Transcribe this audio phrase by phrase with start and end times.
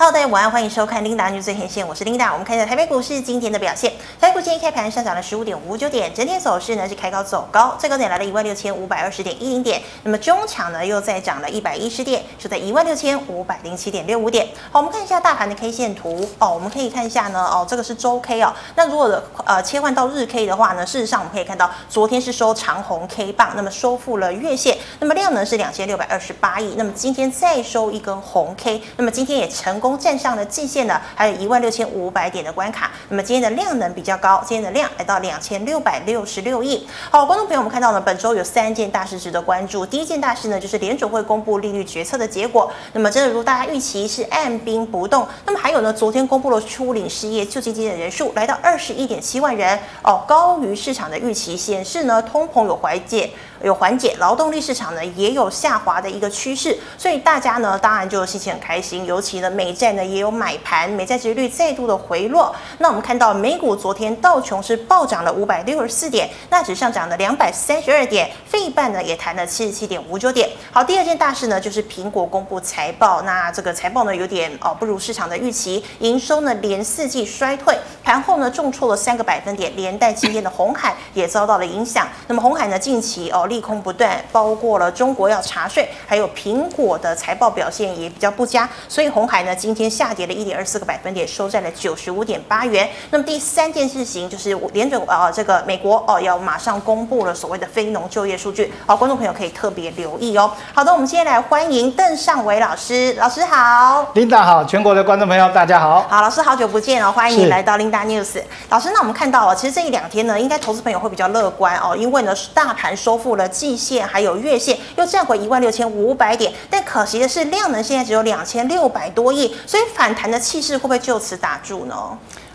[0.00, 2.32] Hello，大家晚安，欢迎收看琳达女最前线，我是琳达。
[2.32, 3.92] 我们看一下台北股市今天的表现。
[4.38, 9.82] 股今天开盘上涨了十五点五九点，整体走势呢是开高走高，最高点来到一万六千五百二十点一零点。
[10.04, 14.46] 那么中场呢又再涨了一百一十点，收在一万六千五百零七点六五点。
[14.70, 18.54] 好，我们看一下大盘的 K 线图哦，我们可以看一下呢哦，这个是周 K 哦。
[18.76, 26.74] 那如果呃切换到日 K 的话呢，事实上我们可以看到昨天是收长红 K 棒，那么收复了月线，那么量呢是两千六百二十八亿。
[26.76, 32.92] 那么今天再收一根红 K，那么今天也成功站上了季线呢，还有一万六千五百点的关卡。
[33.08, 36.86] 那么今天的量能比较高，今天的量来到两千六百六十六亿。
[37.10, 39.86] 好，观众朋友，我们看到呢，本周有三件大事值得关注。
[39.86, 42.70] 第一件大事呢，就是联准会公布利率决策的结果。
[42.92, 45.26] 那么真的如大家预期是按兵不动。
[45.46, 53.30] 那么还有呢，昨天公布了初领失业救济金的人数来到二十一点七万人哦，高于市场的预期，显示呢通膨有缓解。
[53.62, 62.54] 有缓解，劳动力市场呢也有下滑的一个趋势，所以大家呢当然就心情很开心，尤其呢美债呢也有买盘，美债殖利率再度的回落。
[62.78, 70.48] 那我们看到美股昨天道琼是暴涨了五百六十四点，纳指上涨了两百三十二点，费半呢也弹了七十七点五九点。
[70.70, 82.06] 好，第二件大事呢就是苹果公布财报，那这个财报呢有点哦不如市场的预期，营收呢连四季衰退，盘后呢重挫了三个百分点，连带今天的红海也遭到了影响。
[82.28, 83.46] 那么红海呢近期哦。
[83.48, 92.88] 利空不断，包括了中国要查税，还有苹果的财报表现也比较不佳，所以红海呢今天下跌了一点二四个百分点，收在了九十五点八元。
[93.10, 100.52] 那么第三件事情就是联准啊，这个美国哦要马上公布了所谓的非农就业数据，好，观众朋友可以特别留意哦。
[100.74, 108.42] 好的，我们今天来欢迎邓尚伟老师，老师好，Linda 好，全国的观众朋友大家好，好，老师好久不见哦，欢迎你来到 Linda News。
[108.68, 113.37] 老师，那我们看到哦，其实这一两天呢，应该投资朋友会比较乐观哦，因为呢大盘收复。
[113.38, 121.94] 了季线还有月线又站回一万六千五百点，但可惜的是量能现在只有两千六百多亿，所以反弹的气势会不会就此打住呢？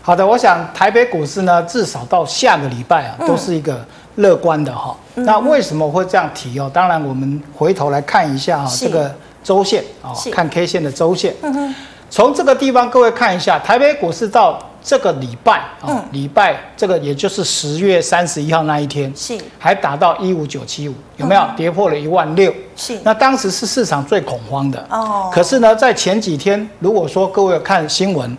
[0.00, 3.84] 好的，我想台北股市呢，至少到下个礼拜啊，都是一个
[4.16, 4.96] 乐观的哈。
[5.16, 6.70] 嗯、那为什么会这样提哦？
[6.72, 11.34] 当然，我们回头来看一下啊，这个周线啊，看 K 线的周线。
[11.42, 11.74] 嗯哼，
[12.10, 14.58] 从这个地方各位看一下，台北股市到。
[14.84, 19.36] 这个礼拜啊，礼拜这个也就是十月三十一号那一天，是。
[19.58, 21.42] 还达到一五九七五，有没有？
[21.56, 22.54] 跌破了一万六？
[22.76, 25.30] 是，那当时是市场最恐慌的哦。
[25.32, 28.36] 可是呢，在前几天，如果说各位有看新闻，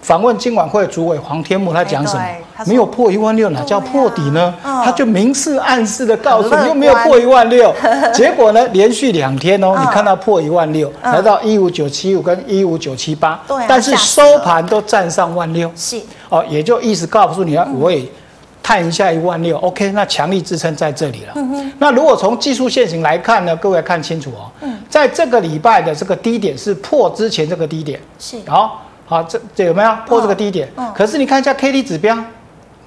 [0.00, 2.22] 访问金管会主委黄天木，他讲什么？
[2.66, 4.54] 没有破一万六，哪叫破底呢？
[4.62, 7.74] 他就明示暗示的告诉你，又没有破一万六。
[8.12, 15.70] 结果呢，连续两天哦，你看到破一万六，来到一五九七五跟一五九七八，但是收盘都站上万六。
[15.76, 18.04] 是哦，也就意思告诉你啊，我也
[18.62, 21.34] 探一下一万六，OK，那强力支撑在这里了。
[21.78, 24.50] 那如果从技术线型来看呢，各位看清楚哦。
[24.60, 24.78] 嗯。
[24.88, 28.00] 在这个礼拜的这个低点是破之前这个低点。
[28.18, 28.36] 是。
[28.46, 30.70] 好，好，这这有没有破这个低点？
[30.76, 30.92] 嗯。
[30.94, 32.16] 可是你看一下 KD 指标，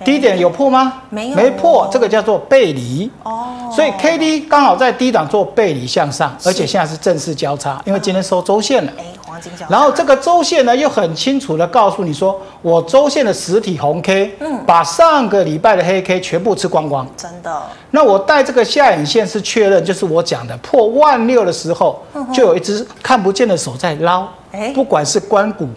[0.05, 1.01] 低点有破吗？
[1.09, 1.35] 没有。
[1.35, 3.11] 没破，这个叫做背离。
[3.23, 3.69] 哦。
[3.75, 8.91] 所以 KD 刚好在低档做背离向上，而且现在是正式交叉，因为今天收周线了。
[9.69, 17.61] 然后这个周线呢，又很清楚的告诉你说，我周线的实体红 K，嗯，把上个礼拜的黑 K 全部吃光光，真的。
[17.91, 22.01] 那我带这个下影线是确认，就是我讲的破万六的时候，
[22.33, 24.27] 就有一只看不见的手在捞，
[24.73, 25.67] 不管是关股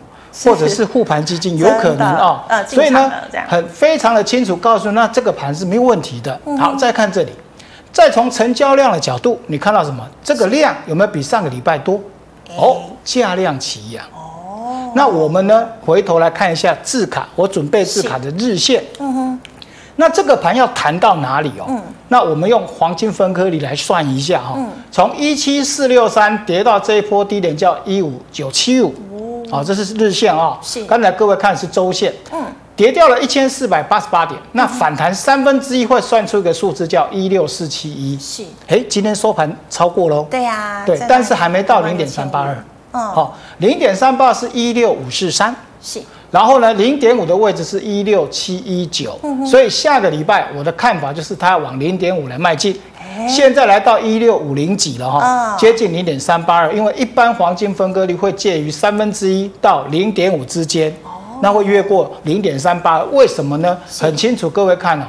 [0.45, 3.11] 或者是护盘基金， 有可能啊，所以呢，
[3.49, 6.39] 很非常的清楚告诉，那这个盘是没有问题的。
[6.59, 7.33] 好，再看这里，
[7.93, 10.07] 再从成交量的角度，你看到什么？
[10.23, 12.01] 这个量有没有比上个礼拜多？
[12.57, 14.05] 哦，价量齐扬。
[14.07, 15.67] 哦，那我们呢？
[15.85, 18.83] 回头来看一下字卡，我准备字卡的日线。
[18.99, 19.41] 嗯哼。
[19.97, 21.67] 那这个盘要弹到哪里哦？
[21.69, 21.83] 嗯。
[22.09, 24.55] 那我们用黄金分割里来算一下哈。
[24.57, 24.69] 嗯。
[24.91, 28.95] 从一七四六三跌到这一波低点叫一五九七五。
[29.13, 29.43] 哦。
[29.51, 30.59] 好，这是日线啊。
[30.63, 30.85] 是。
[30.85, 32.13] 刚才各位看是周线。
[32.33, 32.45] 嗯。
[32.79, 38.17] 跌掉了一千四百八十八点，那反弹三分之一会算出一个数字叫一六四七一。
[38.21, 40.25] 是，哎，今天收盘超过喽。
[40.31, 42.57] 对呀，对，但是还没到零点三八二。
[42.93, 45.53] 嗯，好，零点三八是一六五四三。
[45.83, 49.19] 是，然后呢，零点五的位置是一六七一九。
[49.25, 52.81] 嗯，所以下个礼拜我的看法就是它要往零点五来迈进。
[53.29, 60.95] 现在来到一六五零几了哈，接近零点三八二，因为一般黄金分割率会介于三分之一到零点五之间。
[61.43, 63.77] 那会越过零点三八，为什么呢？
[64.01, 65.05] 很清楚，各位看哦，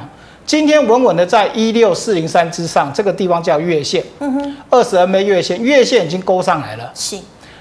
[0.46, 7.16] 今天稳稳的在一六四零三之上，这个地方叫月线，嗯哼，二十 MA 月线，月线已经勾上来了，是。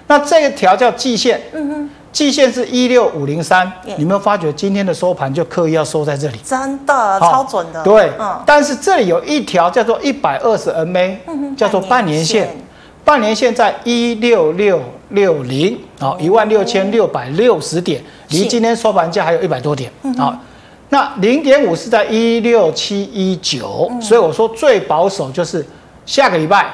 [0.07, 6.39] 那这一条叫季线，嗯哼，季线是一六五零三，你有没有发觉今天的收盘就刻意要收在这里？
[6.43, 8.41] 真的，超准的，对，嗯。
[8.45, 12.49] 但是这里有一条叫做一百二十 MA，嗯哼，叫做半年线，
[13.05, 15.77] 半年线在一六六六零。
[15.99, 20.35] 好，一万六千六百六十点，离今天收盘价还有一百多点，好，
[20.89, 25.65] 那零点五是在一六七一九，所以我说最保守就是
[26.05, 26.67] 下个礼拜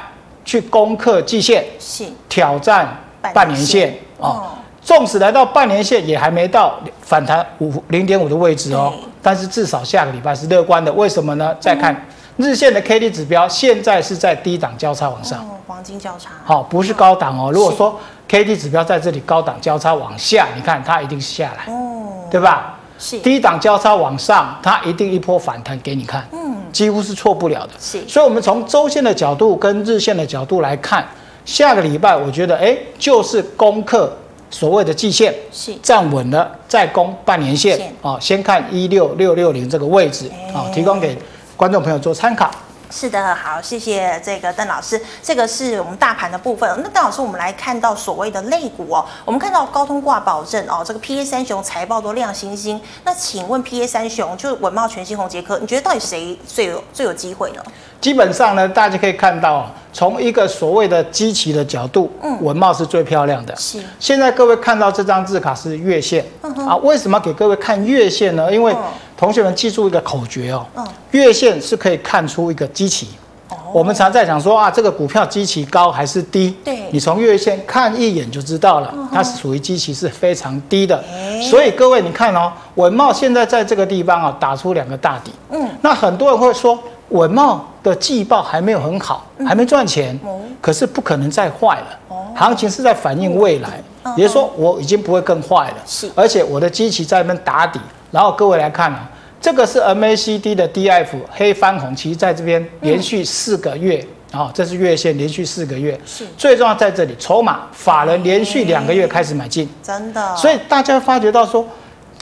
[0.43, 2.97] 去攻克季线，是挑战
[3.33, 4.51] 半年线啊。
[4.81, 8.93] 纵使来到半年线，也还没到反弹五零点五的位置哦。
[9.19, 11.55] 但是至少下个礼拜是乐观的，为什么呢？
[11.59, 12.05] 再看
[12.37, 16.29] 日线的 K D 指标，现在是在低档交叉往上，黄金交叉。
[16.43, 17.51] 好，不是高档哦。
[17.51, 22.79] 如果说 K D 指标在这里高档交叉往下，你看它一定是下来，哦对吧？
[22.97, 27.73] 是低档交叉往上，它一定一波反弹给你看，嗯，几乎是错不了的。
[27.79, 31.05] 是，所以我们从周线的角度跟日线的角度来看，
[31.43, 34.11] 下个礼拜我觉得，哎，就是攻克。
[34.51, 38.17] 所谓的季线是站稳了，再攻半年线啊。
[38.21, 41.17] 先看一六六六零这个位置啊，提供给
[41.57, 42.49] 观众朋友做参考。
[42.91, 44.99] 是的，好，谢谢这个邓老师。
[45.21, 46.69] 这个是我们大盘的部分。
[46.83, 52.79] 那邓老师，我们来看到所谓的类股哦，我们看到高通挂保证哦，这个 PA 三雄财报都亮星星。
[53.03, 57.61] 那请问 PA 三雄就是稳懋、全新、宏捷科，你觉得到底谁最有最有机会呢？
[57.99, 63.55] 基本上呢，大家可以看到，从一个所谓的基期的角度，嗯，稳懋是最漂亮的。
[63.55, 63.81] 是。
[63.99, 66.67] 现在各位看到这张字卡是月线，嗯。
[66.67, 68.51] 啊，为什么给各位看月线呢？
[68.53, 68.75] 因为
[69.17, 73.07] 同学们记住一个口诀哦，嗯，月线是可以看出一个基期。
[73.49, 73.55] 哦。
[73.73, 76.55] 我们常在讲说啊，这个股票基期高还是低？
[76.63, 76.89] 对。
[76.91, 81.03] 你从月线看一眼就知道了，它是属于基期是非常低的。
[81.49, 85.31] 所以各位你看哦，稳懋现在在这个地方啊，打出两个大底。
[85.51, 85.67] 嗯。
[85.81, 86.77] 那很多人会说。
[87.09, 90.19] 稳懋的季报还没有很好，还没赚钱，
[90.59, 92.17] 可是不可能再坏了。
[92.35, 93.79] 行情是在反映未来，
[94.17, 95.75] 也就是说我已经不会更坏了。
[95.85, 97.79] 是，而且我的基期在那边打底。
[98.15, 99.05] 然后各位来看啊，
[99.41, 104.01] 这个是 MACD 的 DF 黑翻红，其实在这边连续四个月
[104.31, 105.99] 啊，这是月线连续四个月。
[106.05, 110.33] 是，最重要在这里，筹码法人连续两个月开始买进，真的。
[110.37, 111.67] 所以大家发觉到说，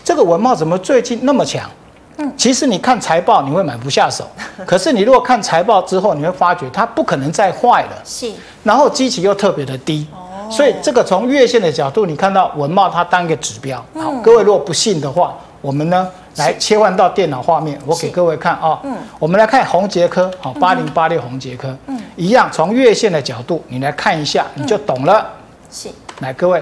[0.04, 1.70] 这个文茂怎么最近那么强？
[2.18, 4.28] 嗯，其实你看财报你会买不下手，
[4.66, 8.02] 可是你如果看财报之后，你会发觉它不可能再坏了。
[8.04, 8.32] 是，
[8.64, 13.78] 然后基期又特别的低，哦，所以这个从月线的角度，你看到文茂它当一个指标。
[13.94, 18.78] 好，各位如果不信的话，我们呢来切换到电脑画面，我给各位看啊。
[18.84, 25.26] 嗯，我们来看红杰科，好，八零八六红杰科，嗯，一样从月线的角度你来看一下，你就懂了。
[25.72, 25.88] 是，
[26.20, 26.60] 来各位，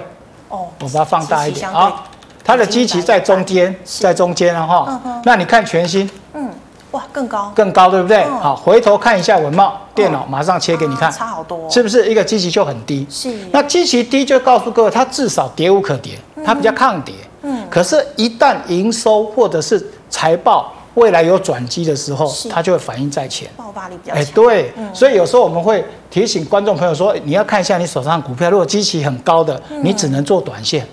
[0.49, 2.03] 哦，我把它放大一点啊。
[2.43, 5.01] 它的基期在中间，在中间了哈。
[5.23, 6.49] 那你看全新，嗯，
[6.91, 8.23] 哇，更高，更高，对不对？
[8.25, 13.07] 好，回头看一下文茂，电脑马上切给你看，差好多，是不是一个基期就很低？
[13.09, 13.33] 是。
[13.51, 17.15] 那基期低就告诉各位，它至少跌无可跌，它比较抗跌。
[17.43, 17.65] 嗯。
[17.69, 24.21] 可是，一旦营收或者是财报未来有转机的时候，它就会反应在前，爆发力比较强。
[24.21, 24.73] 哎，对。
[24.93, 30.85] 所以有时候我们会提醒观众朋友说，你要看一下你手上股票，如果基期很高的，你只能做短线。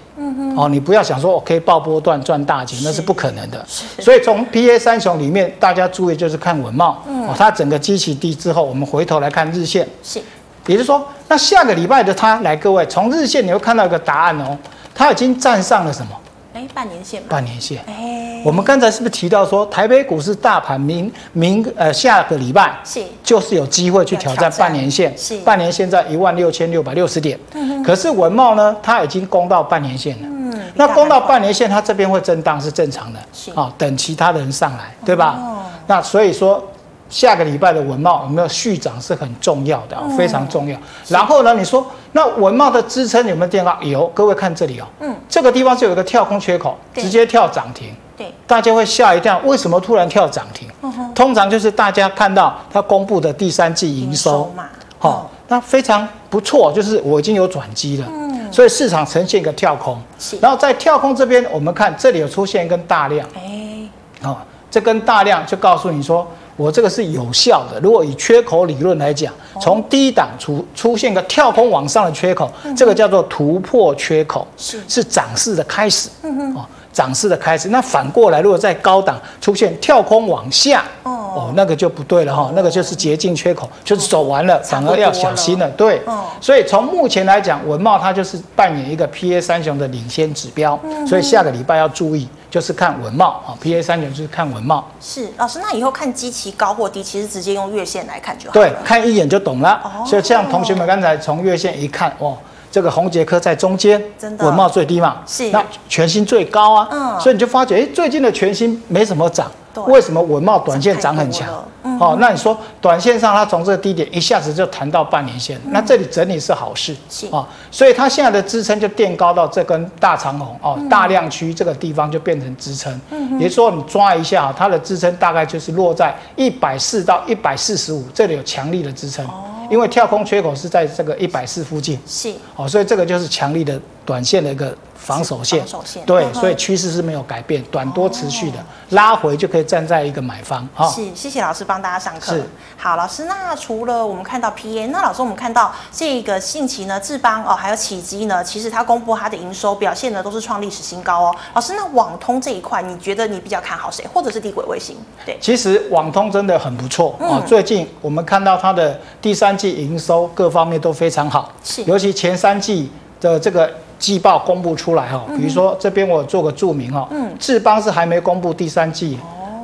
[0.57, 3.65] 哦，你不要想说我可以爆波段赚大钱，那是不可能的。
[3.99, 7.03] 所以从 PA 三雄里面，大家注意就是看文茂。
[7.09, 9.87] 嗯，哦，它整个基期低之后，我们回头来看日线。
[10.03, 10.21] 是，
[10.67, 14.57] 也就是说，那下个礼拜的它来，各位从日线你会看到一个答案哦，
[14.95, 16.13] 它已经站上了什么？
[16.59, 17.23] 哎，半年线。
[17.29, 17.81] 半年线。
[17.87, 25.17] 哎，我们刚才是不是提到说，台北股市大盘明明呃下个礼拜是就是有机会去挑战半年线？
[25.17, 27.39] 是，半年线在一万六千六百六十点。
[27.53, 27.81] 嗯。
[27.85, 30.29] 可是文茂呢，它已经攻到半年线了。
[30.75, 33.19] 那攻到半年线，它这边会震荡是正常的，
[33.55, 35.39] 啊，等其他的人上来，对吧？
[35.87, 36.63] 那所以说，
[37.09, 40.79] 下个礼拜的文茂有没有续涨是很重要的，非常重要。
[41.09, 43.77] 然后呢，你说那文茂的支撑有没有垫高？
[43.83, 50.69] 有，各位看这里哦，嗯，这个地方是有一个跳空缺口，直接跳涨停，对，大家会吓一跳，为什么突然跳涨停？
[51.15, 54.51] 通常就是大家看到它公布的第三季营收。
[54.57, 54.67] 嘛，
[54.99, 58.07] 好，那非常不错，就是我已经有转机了。
[58.11, 58.29] 嗯。
[58.51, 60.01] 所以市场呈现一个跳空，
[60.41, 63.87] 然后在跳空这边，我们看这里有出现一根大量，哎，
[64.23, 64.39] 哦，
[64.71, 66.27] 这根大量就告诉你说，
[66.59, 67.81] 我这个是有效的。
[67.81, 74.79] 如果以缺口理论来讲，从低档出出现个跳空往上的缺口，这个叫做突破缺口，是。
[74.89, 76.09] 是涨势的开始，
[76.57, 77.69] 哦，涨势的开始。
[77.69, 85.71] 那反过来，如果在高档出现跳空往下，哦，那个就不对了哈，那个就是捷径缺口，就是走完了，反而要小心了。
[85.71, 86.03] 对，
[86.41, 94.89] 所以从目前来讲，文茂它就是扮演一个 PA 三雄的领先指标，所以下个礼拜要注意，就是看文貌啊，PA 三九就是看文貌。
[95.01, 98.55] 是老师，那以后看基期高或低，其实直接用月线来看就好。
[98.55, 99.81] 对，看一眼就懂了。
[100.07, 102.33] 所以像同学们刚才从月线一看，哇，
[102.71, 109.51] 这个红杰科在中间，真的文貌最低嘛，是那全新最高啊，嗯，所以你就发觉，哎，最近的全新没什么涨。
[109.87, 111.49] 为什么稳懋短线涨很强？
[111.83, 117.27] 嗯，哦，那你说短线上它从这个低点一下子就弹到半年线，那这里整理是好事，是。
[117.29, 123.01] 啊，所以它现在的支撑就垫高到这根大长红哦，大量区这个地方就变成支撑，
[123.39, 129.25] 也就是说你抓一下它的支撑大概就是落在一百四到一百四十五，这里有强力的支撑，
[129.71, 134.77] 因为跳空缺口是在这个一百四附近，是，哦，所以这个就是强力的短线的一个。
[134.99, 138.59] 防守线，防守线对，所以趋势是没有改变，短多持续的，
[138.91, 140.69] 拉回就可以站在一个买方。
[140.75, 142.35] 哈，是，谢谢老师帮大家上课。
[142.35, 142.45] 是，
[142.77, 151.37] 好，老师，那除了我们看到 PA，那老师我们看到这个近期呢，智邦哦，还有启基呢，其实它公布它的营收表现呢，都是创历史新高哦。
[151.55, 154.97] 老师，那网通这一块，你觉得你比较看好谁，或者是地轨卫星？
[155.25, 157.43] 对，其实网通真的很不错哦。
[157.47, 162.91] 最近我们看到它的第三季营收各方面都非常好，是，尤其前三季
[163.21, 163.73] 的这个。
[163.99, 169.19] 季报公布出来哈，比如说这边我做个注明哈，嗯，智邦是还没公布第三季，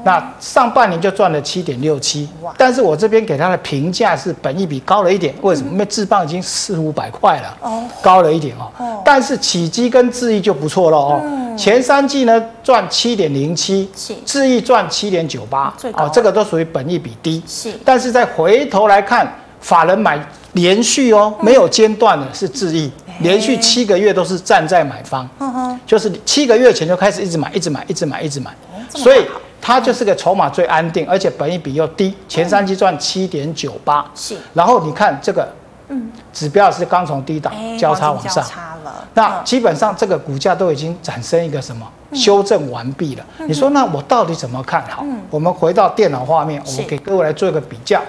[0.05, 5.73] 那上半年就赚了七点六七，但是我这边给他的评价是本益比高了一点，为什么？
[5.73, 11.23] 因为智邦已经四五百块了，哦，高了一点哦，但是启基跟智易就不错了哦，
[11.57, 13.88] 前三季呢赚七点零七，
[14.26, 20.19] 智易赚七点九八，哦，这个都属于本益比低，是，但是再回头来看，法人买
[20.53, 22.91] 连续哦，没有间断的是智易。
[23.21, 25.28] 连续七个月都是站在买方，
[25.87, 28.50] 就是七个月前就开始一直买，一直买，一直买，一直买，
[28.88, 29.25] 所以
[29.61, 34.37] 它就是个筹码最安定，而且本益比又低，前三季赚七点九八，是。
[34.52, 35.49] 然后你看这个，
[36.33, 38.44] 指标是刚从低档交叉往上，
[39.14, 41.87] 那基本上这个股价都已经产生一个什么？
[42.12, 45.05] 修正完毕了，你说那我到底怎么看好？
[45.31, 48.00] 我们回到电脑画面，我们给各位来做一个比较。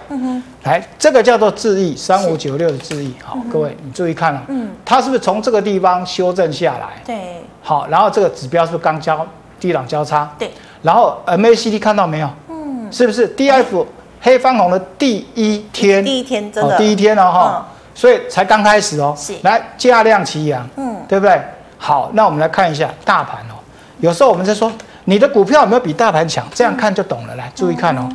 [0.62, 4.70] 来，这个叫做智易三五九六的智易，好，各位你注意看了，嗯。
[4.86, 7.02] 它是不是从这个地方修正下来？
[7.04, 9.26] 对，好，然后这个指标是不是刚交
[9.60, 10.32] 低档交叉？
[10.38, 10.52] 对，
[10.84, 12.30] 然后 MACD 看到没有？
[12.50, 13.86] 嗯，是不是？DF
[14.22, 16.06] 黑翻红的第一天？
[16.06, 16.78] 第一天真的。
[16.78, 19.16] 第一天哦哈，所以才刚开始哦。
[19.18, 21.42] 是，来价量齐扬，嗯，对不对？
[21.80, 23.58] 好，那我们来看一下大盘哦。
[24.00, 24.72] 有时候我们在说
[25.06, 27.34] 你的股票有没有比大盘强，这样看就懂了。
[27.36, 28.08] 来，注意看哦。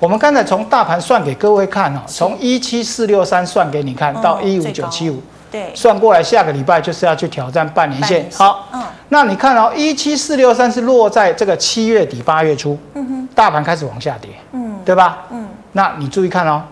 [0.00, 8.28] 我们刚才从大盘算给各位看哦，从一七四六三算给你看到一五九七五，对，算过来下个礼拜就是要去挑战半年线。
[8.34, 15.22] 好，嗯，那你看哦，一七四六三是落在这个七月底八月初，嗯哼，大盘开始往下跌，嗯，对吧？
[15.30, 16.62] 嗯，那你注意看哦，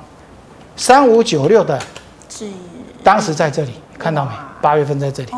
[0.76, 1.78] 三五九六的，
[2.32, 2.46] 是，
[3.04, 4.30] 当时在这里看到没？
[4.62, 5.30] 八月份在这里。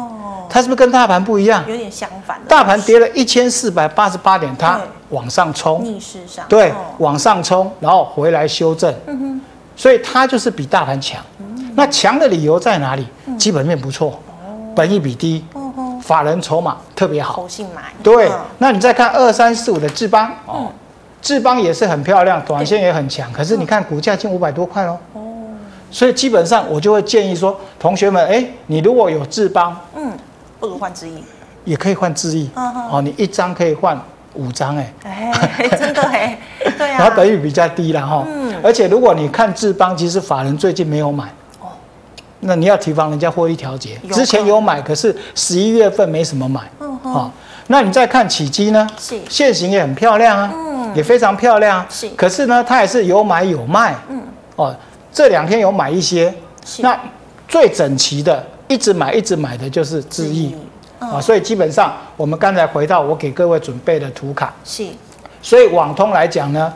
[0.49, 1.65] 它是不是跟大盘不一样？
[1.67, 2.41] 有点相反。
[2.47, 8.95] 大盘跌了一千四百八十八点，它往上冲，逆势上，对，往上冲，然后回来修正。
[9.07, 9.41] 嗯哼，
[9.75, 11.21] 所以它就是比大盘强。
[11.75, 13.09] 那强的理由在哪里？
[13.37, 14.21] 基本面不错，
[14.77, 15.45] 本益比低，
[16.01, 17.45] 法人筹码特别好，
[18.01, 20.71] 对，那你再看二三四五的智邦，哦，
[21.21, 24.97] 智邦也是很漂亮，短线也很强，可是你看股价近五百多块喽。
[25.15, 25.34] 哦，
[25.95, 30.11] 所以基本上我就会建议说，同学们，哎，你如果有智邦，嗯。
[30.59, 31.23] 不如换智易，
[31.65, 32.51] 也可以换智易。
[32.57, 33.97] 哦，你一张可以换
[34.33, 36.37] 五张，哎，哎，真的哎，
[36.77, 36.99] 对啊。
[36.99, 38.25] 然后等于比较低了哈。
[38.27, 38.53] 嗯。
[38.61, 41.27] 而且如果你看智邦，其实法人最近没有买。
[41.61, 41.69] 哦。
[42.41, 43.97] 那你要提防人家获利调节。
[44.11, 46.63] 之前有买，可是十一月份没什么买。
[46.81, 47.31] 嗯哼。
[47.69, 48.85] 那你再看起基呢？
[48.99, 49.17] 是。
[49.29, 50.51] 线型也很漂亮啊。
[50.53, 50.97] 嗯。
[50.97, 51.87] 也非常漂亮。
[51.89, 52.09] 是。
[52.11, 53.95] 可是呢，它也是有买有卖。
[54.09, 54.23] 嗯。
[54.57, 54.75] 哦，
[55.14, 56.35] 这两天有买一些。
[56.80, 56.94] 那
[57.49, 58.44] 最整齐的。
[58.66, 60.52] 一直买一直买的就是智易
[60.99, 64.87] 啊，所以基本上我们刚才回到我给各位准备的图卡，是，
[65.42, 66.73] 所以网通来讲呢，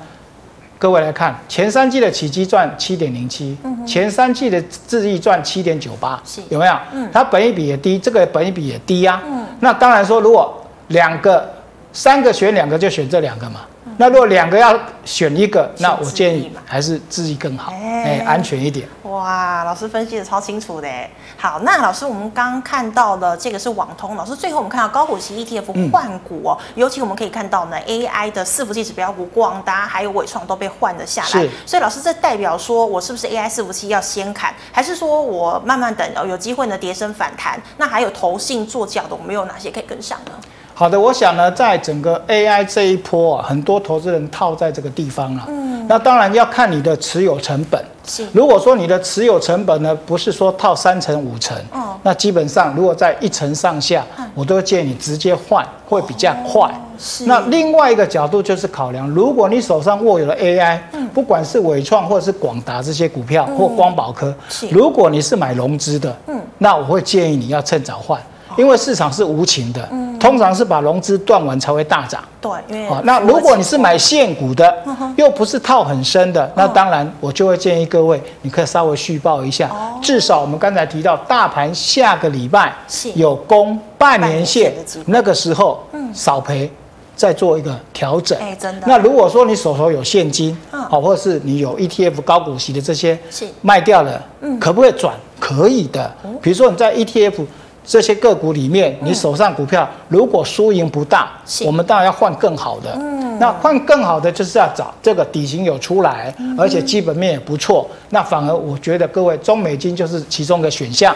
[0.79, 6.75] 各位来看前三季的起基赚七点零七，前三季的智易赚七点九八，有没有？
[6.93, 9.23] 嗯，它本益比也低，这个本益比也低呀。
[9.25, 11.51] 嗯，那当然说，如果两个、
[11.95, 13.63] 三个选两个，就选这两个嘛。
[13.97, 18.89] 那如果两个要选一个，那我建议还是智易更好，哎，安全一点。
[19.05, 20.89] 哇，老师分析的超清楚的。
[21.37, 24.15] 好，那老师，我们刚刚看到的这个是网通。
[24.17, 31.29] 老师，最后我们看到高股息 ETF 换股哦，尤其我们可以看到呢，AI 的伺服器指标股广达还有纬创都被换了下来。
[31.29, 31.51] 是。
[31.65, 37.61] 所以老师，这代表说我是不是 AI 伺服器要先砍，还是说我慢慢等，有机会呢跌升反弹？
[37.79, 40.33] 那还有投信做脚的，我们有哪些可以跟上呢？
[40.79, 45.45] 好的，我想呢，在整个 AI 这一波啊，很多投资人套在这个地方了。
[45.49, 47.85] 嗯，那当然要看你的持有成本。
[48.07, 54.07] 是，如果说你的持有成本呢，不是说套三成五成，哦，那基本上如果在一成上下，
[54.37, 56.73] 我都建议你直接换，会比较快。
[56.97, 57.27] 是。
[57.27, 60.79] 那另外一个角度就是考量，如果你手上握有了 AI，
[61.13, 64.33] 不管是伟创或者是广达这些股票，或光宝科，
[64.71, 68.21] 如果你是买融资的，嗯，那我会建议你要趁早换。
[68.59, 72.23] 因为市场是无情的，嗯，通常是把融资断完才会大涨。
[72.41, 74.77] 对，因为好，那如果你是买现股的，
[75.17, 79.71] 又不是套很深的，那当然我就会建议各位，你可以稍微续报一下，
[80.03, 82.75] 至少我们刚才提到大盘下个礼拜
[83.15, 84.75] 有攻半年线，
[85.07, 85.81] 那个时候
[86.13, 86.71] 少赔。
[87.19, 88.87] 再做一个调整，哎，真的。
[88.87, 93.45] 那如果说你手头有现金，好，或者是你有 ETF 高股息的这些，是。
[93.61, 95.13] 卖掉了，嗯，可不可以转？
[95.41, 96.09] 可以的。
[96.41, 97.45] 比如说你在 ETF
[97.89, 101.33] 这些个股里面，你手上股票如果输赢不大，
[101.65, 102.93] 我们当然要换更好的。
[102.95, 107.89] 嗯那换更好的就是要找这个底型有出来，而且基本面也不错。
[108.11, 111.15] 那反而我觉得各位中美金就是其中的选项。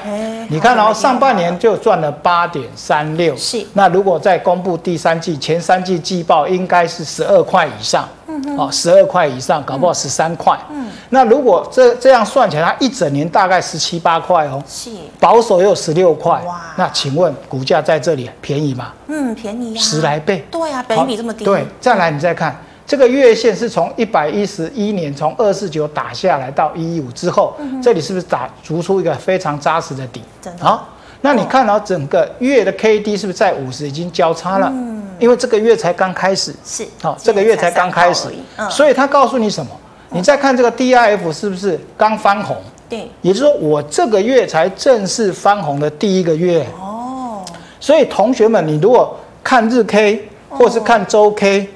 [0.49, 3.37] 你看，然后上半年就赚了八点三六。
[3.37, 3.67] 是。
[3.73, 8.09] 那如果再公布第三季前三季季报，应该是十二块以上。
[8.57, 10.57] 哦，十二块以上，搞不好十三块。
[10.71, 10.89] 嗯。
[11.11, 14.63] 那如果这这样算起来，它一整年大概十七八块哦。
[14.69, 14.91] 是。
[15.19, 16.41] 保守也有十六块。
[16.47, 16.61] 哇。
[16.77, 18.93] 那请问股价在这里便宜吗？
[19.09, 19.81] 嗯，便宜呀。
[19.81, 20.47] 十来倍。
[20.51, 21.45] 对啊，本比这么低。
[21.45, 22.13] 对，再来。
[22.13, 30.21] 你再看这个月线是从一百一十一年从二四九打下来到一一五之后，这里是不是打足出一个非常扎实的底？
[30.61, 30.89] 好，
[31.23, 34.69] 那你看到整个月的 K D 是不是在五十已经交叉了？
[34.71, 34.92] 嗯，
[35.23, 36.85] 因为这个月才刚开始，是。
[37.01, 38.29] 好，这个月才刚开始，
[38.69, 39.71] 所以他告诉你什么？
[40.11, 42.57] 你再看这个 D I F 是不是刚翻红？
[42.89, 46.67] 对，也就是说我这个月才正式翻红的第一个月。
[46.79, 47.45] 哦。
[47.79, 51.71] 所以同学们，你如果看日 K 或是看周 K。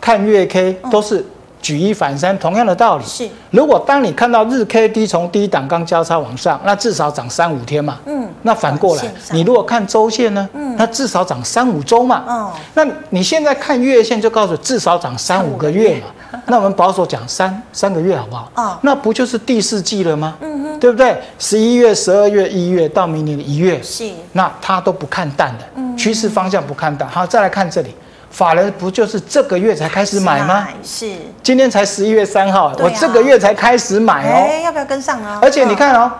[0.00, 1.24] 看月 K 都是
[1.62, 3.04] 举一反三，同样的道理。
[3.06, 7.98] 是，如果当你看到日 K D 从低档刚交叉往上，那至少涨三五天嘛。
[8.04, 8.28] 嗯。
[8.42, 10.46] 那反过来，你如果看周线呢？
[10.52, 10.74] 嗯。
[10.76, 12.24] 那至少涨三五周嘛。
[12.26, 12.52] 哦。
[12.74, 16.06] 那你现在看月线就告诉至少涨三五个月嘛。
[16.46, 18.50] 那我们保守讲三三个月好不好？
[18.54, 18.78] 啊。
[18.82, 20.36] 那不就是第四季了吗？
[20.40, 20.80] 嗯哼。
[20.80, 21.16] 对不对？
[21.38, 23.80] 十一月、十二月、一月到明年的一月。
[23.80, 24.10] 是。
[24.32, 27.08] 那他都不看淡的，趋势方向不看淡。
[27.08, 27.94] 好，再来看这里。
[28.32, 30.66] 法人不就是这个月才开始买吗？
[30.82, 34.34] 是，今天才十一月三号，我这个月才开始买哦。
[34.34, 35.38] 哎，要不要跟上啊？
[35.42, 36.10] 而且你看哦，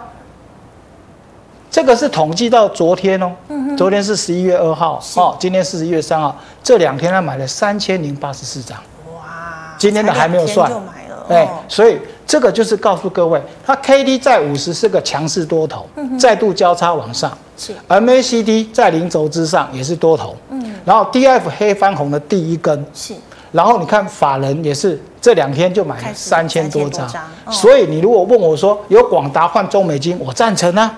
[1.71, 3.33] 这个是统计到昨天哦，
[3.79, 8.77] 昨天是十一月二号哦，今天是十一月三号，这两天他买了三千零八十四张。
[9.15, 10.71] 哇，今天的还没有算。
[11.31, 15.87] 哎，所以这个就是告诉各位，它 K D 在五十是个强势多头，
[16.19, 17.37] 再度交叉往上。
[17.57, 20.35] 是，M A C D 在零轴之上也是多头。
[20.51, 22.85] 嗯，然后 D F 黑翻红的第一根。
[22.95, 23.15] 是，
[23.53, 27.09] 然后你看法人也是这两天就买了三千多张。
[27.51, 30.93] 所以你如果问我说有广达换中美金，我赞成啊。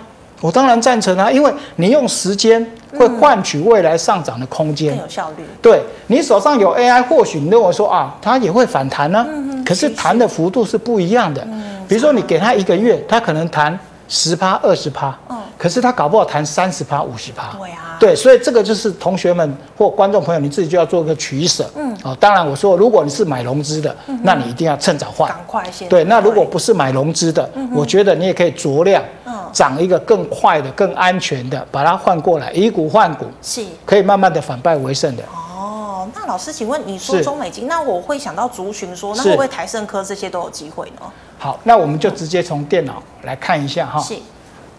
[0.44, 2.62] 我当然赞成啊，因为你用时间
[2.98, 5.44] 会换取未来上涨的空间，更有效率。
[5.62, 9.26] 对，你手上有 AI，或许你认为说啊，它也会反弹呢，
[9.64, 11.42] 可是弹的幅度是不一样的。
[11.88, 13.78] 比如说你给它一个月，它可能弹
[14.14, 17.57] 十趴、二十趴，嗯可是他搞不好谈三十趴、五十趴。
[17.59, 21.68] 对啊，对，所以这个就是同学们或观众朋友，你自己就要做一个取舍。
[21.74, 25.88] 嗯，哦，当然我说，如果你是买融资的，那你一定要趁早换，赶快先。
[25.88, 29.03] 对，那如果不是买融资的，我觉得你也可以酌量。
[29.27, 35.22] 嗯涨一个更快的、更安全的，把它换过来，以股换股，是可以慢慢的反败为胜的。
[35.33, 41.03] 哦，那老师，请问你说中美金，那我会想到族群说，那会不会台盛科这些都有机会呢？
[41.44, 44.00] 好，那我们就直接从电脑来看一下哈。
[44.00, 44.14] 是。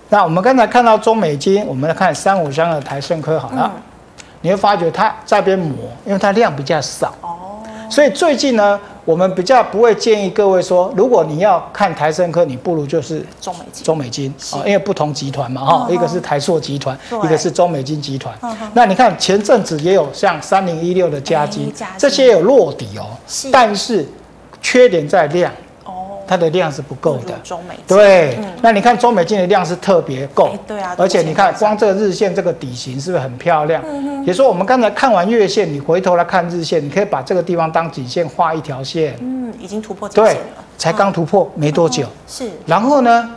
[0.09, 3.71] 那我们刚才看到中美金，我们来看三五三的台胜科好了，
[4.41, 5.75] 你会发觉它在边磨，
[6.07, 7.13] 因为它量比较少。
[7.21, 7.61] 哦。
[7.87, 8.79] 所以最近呢？
[9.05, 18.35] 我们比较不会建议各位说，如果你要看台胜科，你不如就是中美金，中美金啊，因为不同集团嘛哈，一个是台塑集团，一个是中美金集团。
[18.73, 23.05] 那你看前阵子也有像三零一六的加金，这些有落底哦，
[23.51, 24.03] 但是
[24.59, 25.51] 缺点在量。
[26.27, 33.83] 它的量是不够的，中美对，那你看中美金的量是特别够，对啊，而且你看光这个日线这个底型是不是很漂亮？
[34.25, 40.41] 也说我们刚才看完月线，你回头来看日线，你可以把这个地方当颈线画一条线，嗯，已经突破颈线了，对，
[40.77, 43.29] 才刚突破没多久，是，然后呢？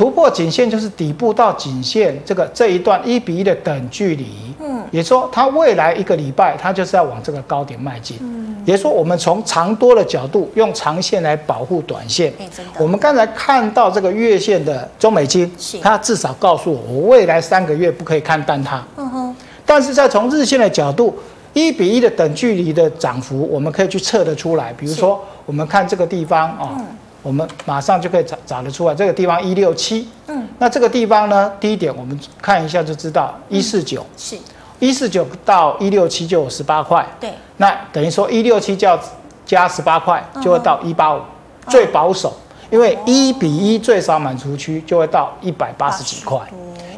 [0.00, 4.26] 突破颈线就是底部到颈线这个这一段一比一的等距离，
[4.58, 12.32] 嗯，也说它未来一个礼拜它就是要往这个高点迈进，嗯，也说我们从长多的角度用长线来保护短线，
[12.78, 19.36] 我们刚才看到这个月线的中美金，它至少告诉我，我未来三个月不可以看淡它，嗯哼，
[19.66, 21.14] 但是在从日线的角度，
[21.52, 26.80] 一比一的等距离的涨幅，我们可以去测得出来，比如说我们看这个地方啊。
[27.22, 34.04] 我们马上就可以找找得出来，这个地方一六七，嗯，那这个地方呢，第一点我们看一下就知道，一四九。
[34.16, 34.36] 是，
[34.78, 38.98] 一四九到一六七就有十八块，对，那等于说一六七就要
[39.44, 41.20] 加十八块，就会到一八五，
[41.68, 42.32] 最保守，
[42.70, 46.38] 因为一比一最少满足区就会到一百八十几块，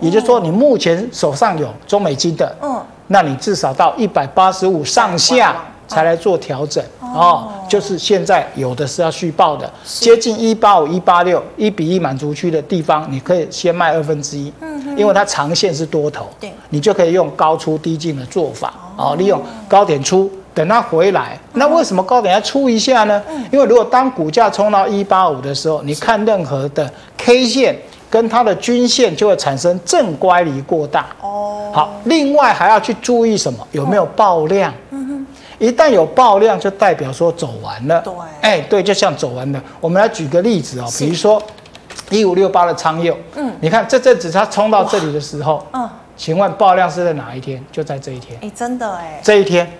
[0.00, 5.56] 也就是说，你目前手上有中美金的，嗯，那你至少到一百八十五上下
[5.92, 7.48] 才来做调整哦。
[7.68, 20.30] 就是现在有的是要续报的，接近一八五、一八六一比一满足区的地方，你可以先卖二分之一，嗯，因为它长线是多头，对，你就可以用高出低进的做法，哦，利用高点出。
[20.54, 23.22] 等它回来，那为什么高点要出一下呢？
[23.50, 27.74] 因为如果当股价冲到一八五的时候，你看任何的 K 线
[28.10, 31.06] 跟它的均线就会产生正乖离过大。
[31.22, 33.66] 哦，好，另外还要去注意什么？
[33.72, 34.70] 有没有爆量？
[34.90, 35.11] 嗯哼，
[35.62, 38.00] 一旦有爆量，就代表说走完了。
[38.00, 39.62] 对，哎，对，就像走完了。
[39.80, 41.40] 我们来举个例子哦，比如说
[42.10, 47.64] 一五六八的昌佑，嗯，你看这阵子它冲到这里的时候，嗯，请问爆量是在哪一天？
[47.70, 48.36] 就在这一天。
[48.42, 49.70] 哎，真的哎，这一天。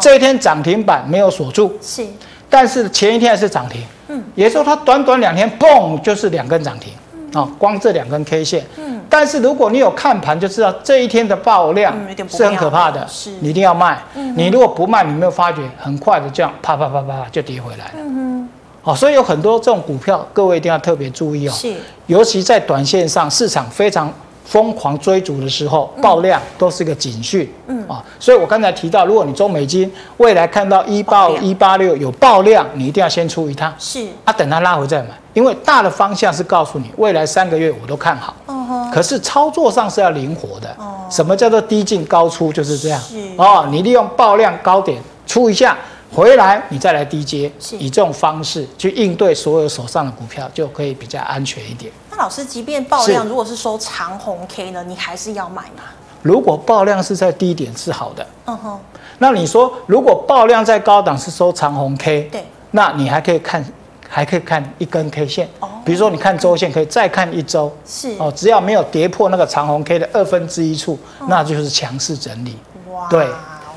[0.00, 2.06] 这一天涨停板没有锁住，是，
[2.48, 6.92] 但是前一天还是涨停，嗯，也就是说它短短两天，嘣，就是两根涨停，
[7.32, 11.94] 啊，光这两根 K 线，嗯，但是如果你有看盘就知道这一天的爆量
[12.28, 14.02] 是很可怕的，是，你一定要卖，
[14.36, 18.48] 你如果不卖，你没有发觉很快的这样啪啪啪啪就跌回来了，嗯哼，
[18.82, 21.74] 好，所以有很多这种股票，各位一定要特别注意哦，是，
[22.06, 24.12] 尤其在短线上市场非常。
[24.52, 27.82] 疯狂追逐的时候，爆量都是一个警讯，嗯。
[27.88, 34.06] 啊，所以我刚才提到，如果你中美金未来看到一八五、一八六有爆量，你一定要先出一趟，是。
[34.26, 43.16] 啊，等它拉回再买，因为大的方向是告诉你未来三个月我都看好，嗯，可是操作上是要灵活的，哦，什么叫做低进高出就是这样，是。
[43.38, 45.74] 哦，你利用爆量高点出一下。
[46.14, 51.90] 回来你再来低接，以这种方式去应对所有手上的股票，就可以比较安全一点。
[52.10, 55.84] 那老师，即便爆量，如果是收长红 K 呢，你还是要买吗？
[56.20, 58.78] 如果爆量是在低点是好的，嗯哼。
[59.18, 63.64] 那你说，如果爆量在高档是收长红 K，对，那你还可以看，
[64.08, 65.48] 还可以看一根 K 线。
[65.60, 65.68] 哦。
[65.84, 67.72] 比如说，你看周线，可以再看一周。
[67.86, 68.14] 是。
[68.18, 72.56] 哦，只要没有跌破那个长红 K 的二分之一处，那就是强势整理。
[72.92, 73.08] 哇。
[73.08, 73.26] 对。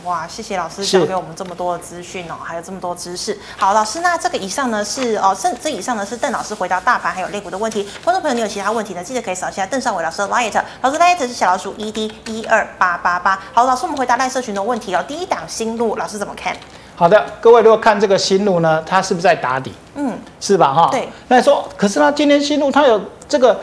[0.05, 3.37] 哇，谢谢老师教给我们这么多的资讯哦，还有这么多知识。
[3.57, 7.87] 好，老师，那这个以上呢是哦，这这以上呢是邓老师回答大盘还有类股的问题。
[8.03, 13.41] 观众朋友，你有其他问题呢，记得可以扫一下邓尚伟老师的 LINE，老师 LINE 是小老鼠 ED 一二八八八。
[13.51, 15.03] 好，老师，我们回答赖社群的问题哦。
[15.07, 16.55] 第一档新路，老师怎么看？
[16.95, 19.73] 好的，各位如果看这个新路呢，它是不是在打底？
[19.95, 20.71] 嗯，是吧？
[20.71, 21.09] 哈，对。
[21.29, 23.59] 那说，可是呢今天新路它有这个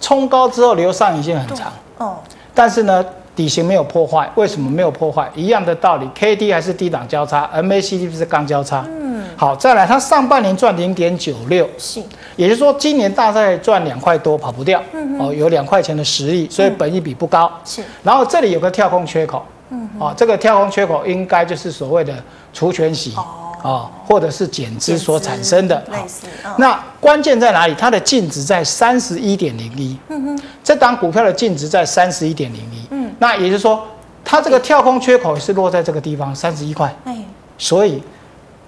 [0.00, 2.16] 冲高之后留上影线很长，哦，
[2.54, 3.04] 但是呢。
[3.36, 5.30] 底型没有破坏，为什么没有破坏？
[5.34, 8.82] 一样的道理，K D 还是低档交叉，MACD 是刚交叉。
[8.88, 12.02] 嗯，好，再来，它上半年赚零点九六，是，
[12.36, 14.82] 也就是说今年大概赚两块多，跑不掉。
[14.94, 17.50] 嗯哦，有两块钱的实力，所以本益比不高。
[17.62, 19.44] 是，然后这里有个跳空缺口。
[19.68, 22.14] 嗯，哦，这个跳空缺口应该就是所谓的
[22.54, 23.12] 除权息。
[23.16, 23.45] 哦。
[23.62, 26.26] 啊，或者是减资所产生的，类似。
[26.58, 27.74] 那关键在哪里？
[27.76, 29.96] 它的净值在三十一点零一。
[30.08, 32.86] 嗯哼，这档股票的净值在三十一点零一。
[32.90, 33.82] 嗯，那也就是说，
[34.24, 36.94] 它这个跳空缺口是落在这个地方，三十一块。
[37.04, 37.16] 哎，
[37.58, 38.02] 所以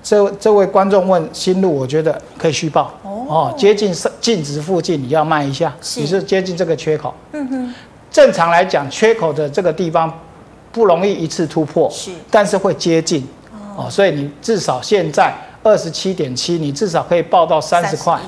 [0.02, 2.92] 这这位观众问新路，我觉得可以续报。
[3.02, 7.14] 哦，接近净值附近，你要卖一下，你是接近这个缺口。
[7.32, 7.74] 嗯哼，
[8.10, 10.12] 正常来讲，缺口的这个地方
[10.72, 13.26] 不容易一次突破，是，但是会接近。
[13.78, 18.18] 哦，所以你至少现在二十七点七，你至少可以报到三十块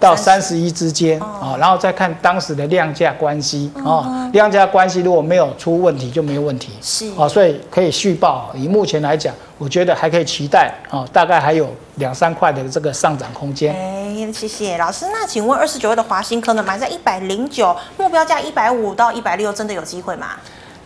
[0.00, 8.50] 到三十一之间啊，然后再看当时的量价关系啊，量价关系如果没有出问题就没有问题，是啊，所以可以续报。
[8.54, 13.74] 以目前来讲，我觉得还可以期待啊，大概还有两三块的这个上涨空间。
[13.74, 15.06] 哎，谢谢老师。
[15.12, 20.30] 那请问二十九位的华新科呢，买在一百零九，目标价一百五到一百六，真的有机会吗？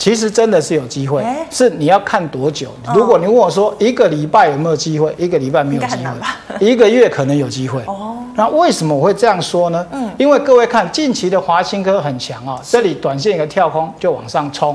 [0.01, 2.71] 其实真的是有机会，是你要看多久。
[2.95, 6.15] 如果你问我说一个礼拜有没有机会，一个礼拜没有机会，
[6.59, 7.83] 一个月可能有机会。
[7.87, 9.87] 哦，那为什么我会这样说呢？
[9.93, 14.75] 嗯，因为各位看近期的华新科很强啊，这里短线一个跳空就往上冲。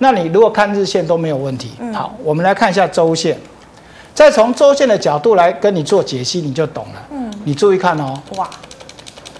[0.00, 1.70] 那你如果看日线都没有问题。
[1.92, 3.38] 好，我们来看一下周线，
[4.12, 7.00] 再从周线的角度来跟你做解析，你就懂了。
[7.12, 8.12] 嗯，你注意看哦。
[8.38, 8.50] 哇，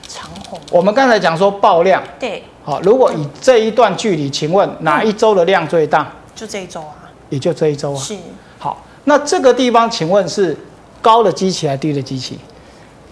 [0.07, 0.57] 长虹。
[0.71, 2.01] 我们刚才讲说爆量。
[2.21, 2.45] 对。
[2.65, 6.11] 好，如果以这一段距离，请问哪一周的量最大？
[6.35, 6.97] 就这一周啊，
[7.29, 7.99] 也就这一周啊。
[7.99, 8.17] 是。
[8.59, 10.57] 好，那这个地方，请问是
[11.03, 12.39] 高的基期还是低的基期？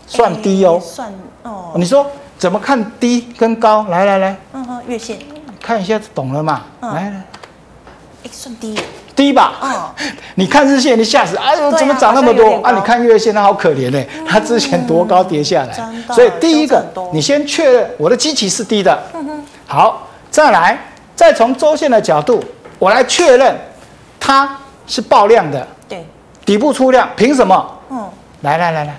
[0.07, 0.81] 算低哦。
[0.83, 1.12] 算
[1.43, 1.73] 哦。
[1.77, 2.07] 你说
[2.38, 3.87] 怎么看低跟高？
[3.91, 4.37] 来来来。
[4.55, 5.19] 嗯哼，月线。
[5.61, 6.62] 看一下，懂了吗？
[6.81, 7.23] 来来。
[8.25, 8.75] 哎，算低。
[9.15, 9.53] 低吧。
[9.61, 10.11] 嗯。
[10.37, 11.37] 你看日线，你吓死！
[11.37, 12.73] 哎呦，怎么涨那么多啊？
[12.73, 15.93] 你看月线，它好可怜嘞，它之前多高跌下来。
[16.11, 18.99] 所以第一个，你先确认我的基期是低的。
[19.73, 20.79] 好，再来，
[21.17, 22.45] 再从周线的角度，
[22.79, 23.57] 我来确认
[24.21, 25.67] 它是爆量的。
[25.89, 26.07] 对，
[26.45, 27.79] 底部出量，凭什么？
[27.89, 28.07] 嗯，
[28.43, 28.95] 来来来来，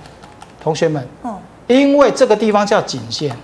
[0.60, 3.36] 同学们，嗯，因为这个地方叫颈线。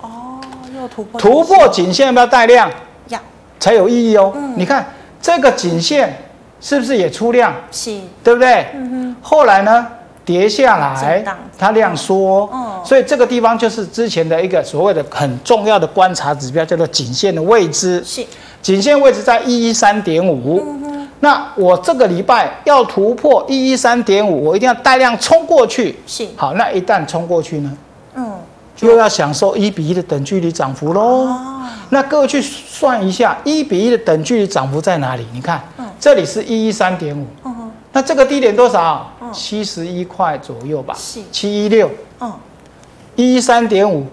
[0.00, 0.40] 哦，
[0.74, 2.70] 又突破突破颈线要不要带量？
[3.08, 3.20] 要，
[3.58, 4.32] 才有意义哦。
[4.34, 4.86] 嗯、你看
[5.20, 6.16] 这个颈线
[6.62, 7.54] 是不是也出量？
[7.70, 8.68] 是，对不对？
[8.72, 9.16] 嗯哼。
[9.20, 9.86] 后来呢，
[10.30, 11.24] 跌下来，
[11.58, 12.48] 它量缩。
[12.52, 12.80] 嗯。
[12.84, 18.00] 所以这个地方就是之前的一个所谓的很重要的观察指标，叫做颈线的位置。
[18.04, 18.24] 是。
[18.62, 20.64] 颈线位置在一一三点五。
[21.18, 25.98] 那我这个礼拜要突破一一三点五，我一定要带量冲过去。
[26.06, 26.24] 是。
[26.36, 27.72] 好，那一旦冲过去呢？
[28.14, 28.32] 嗯。
[28.80, 31.00] 又要享受一比一的等距离涨幅喽。
[31.00, 31.62] 哦。
[31.88, 35.26] 那各位去算一下，一比一的等距离涨幅在哪里？
[35.32, 37.26] 你看，嗯、这里是一一三点五。
[37.44, 37.70] 嗯。
[37.92, 39.10] 那这个低点多少？
[39.32, 40.94] 七十一块左右吧。
[40.98, 41.20] 是。
[41.30, 41.90] 七一六。
[42.20, 42.32] 嗯。
[43.16, 44.06] 一一三点五，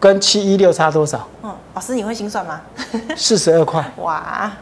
[0.00, 1.28] 跟七一六差多少？
[1.42, 1.54] 嗯。
[1.74, 2.60] 老师，你会心算吗？
[3.16, 3.84] 四十二块。
[3.98, 4.52] 哇。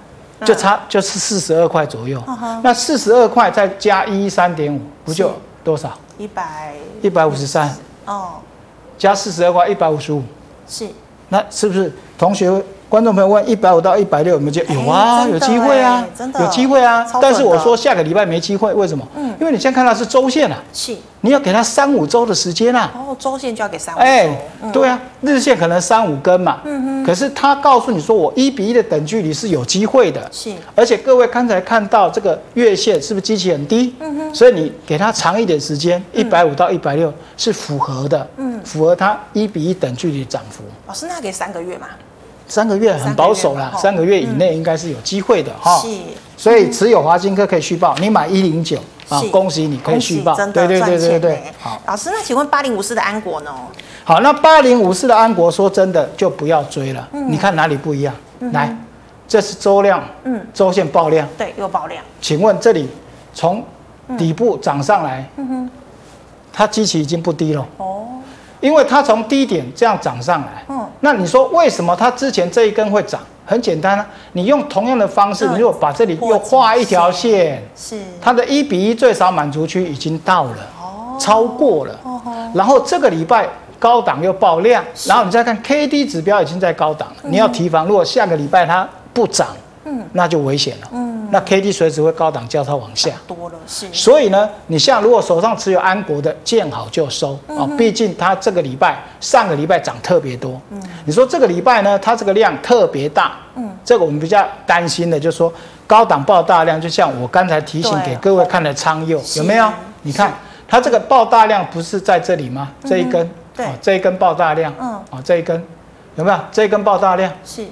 [0.45, 2.21] 就差就是四十二块左右，
[2.65, 5.97] 那四十二块再加一三点五，不就多少？
[6.19, 7.73] 一百一百五十三
[8.07, 8.41] 哦，
[8.99, 10.21] 加四十二块一百五十五，
[10.67, 10.89] 是，
[11.29, 12.51] 那是不是同学？
[12.93, 14.75] 观众朋友问：一百五到一百六有没有机会？
[14.75, 17.11] 有啊，有机会啊，真的有机会啊。
[17.23, 19.09] 但是我说下个礼拜没机会，为什么？
[19.17, 22.93] 嗯，因为你现在看到是周线啊，是，你要给它三五周的时间啊。
[22.95, 24.05] 哦，周线就要给三五周。
[24.05, 24.39] 哎，
[24.75, 26.61] 对啊，日线可能三五根嘛。
[26.65, 27.07] 嗯哼。
[27.07, 30.29] 可是他告诉你说，我一比一的等距离是有机会的。
[30.31, 30.53] 是。
[30.75, 33.95] 而且各位刚才看到这个月线是不是基期很低？
[34.01, 34.35] 嗯哼。
[34.35, 38.29] 所以你给它长一点时间，一百五到一百六是符合的。
[38.37, 38.61] 嗯。
[38.63, 40.63] 符合它一比一等距离涨幅。
[40.87, 41.87] 老师，那给三个月嘛？
[42.47, 45.79] 三个月很保守啦，三个月以内应该是有机会的哈。
[45.79, 45.89] 是，
[46.37, 48.79] 所以持有华新科可以续报，你买一零九
[49.09, 50.35] 啊，恭喜你可以续报。
[50.35, 51.43] 对对对对对。
[51.59, 53.51] 好，老师，那请问八零五四的安国呢？
[54.05, 57.09] 好，那八零五四的安国，说真的就不要追了。
[57.13, 58.15] 你看哪里不一样？
[58.53, 58.77] 来，
[59.29, 62.03] 这是周量，嗯，周线爆量，对，又爆量。
[62.21, 62.89] 请问这里
[63.33, 63.65] 从
[64.19, 65.71] 底部涨上来，嗯哼，
[66.53, 67.67] 它基期已经不低了。
[67.79, 68.09] 哦。
[68.63, 73.21] 因为它从低点这样涨上来，嗯，那你说为什么它之前这一根会涨？
[73.45, 78.01] 很简单啊，你用同样的方式，你如果把这里又画一条线，是。
[78.21, 82.23] 它的一比一最少满足区已经到了，哦，超过了，哦，
[82.55, 83.47] 然后这个礼拜
[83.81, 89.49] 高档又爆量，然后你再看 K D 指标已经在高档了，你要提防，如果下个礼拜它不涨，
[89.85, 91.12] 嗯，那就危险了，嗯。
[91.33, 93.91] 那 K D 随时会高档交叉往下，多了是。
[93.91, 97.65] 所以呢，你像如果手上持有安国的，见好就收啊。
[97.79, 100.61] 毕竟它这个礼拜、上个礼拜涨特别多。
[100.69, 100.83] 嗯。
[101.07, 103.33] 你说这个礼拜呢，它这个量特别大。
[103.55, 103.75] 嗯。
[103.83, 105.51] 这个我们比较担心的，就是说
[105.87, 109.73] 高档爆大量，就像我刚才提醒给各位看的昌佑，有没有？
[110.03, 110.31] 你看
[110.69, 112.71] 它这个爆大量不是在这里吗？
[112.85, 115.65] 这一根，对，这一根爆大量，嗯，啊，这一根
[116.17, 116.39] 有没有？
[116.53, 117.65] 这一根爆大量是。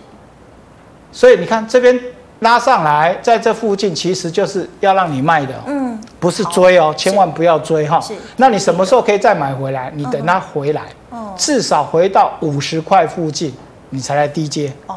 [1.12, 2.01] 所以你看这边。
[2.40, 8.00] 拉上来，在这附近其实就是要让你卖的，嗯，不是追哦，千万不要追哈。
[8.00, 9.92] 是，那你什么时候可以再买回来？
[9.94, 10.83] 你等它回来，
[11.37, 13.55] 至少回到五十块附近，
[13.90, 14.72] 你才来低接。
[14.87, 14.96] 哦，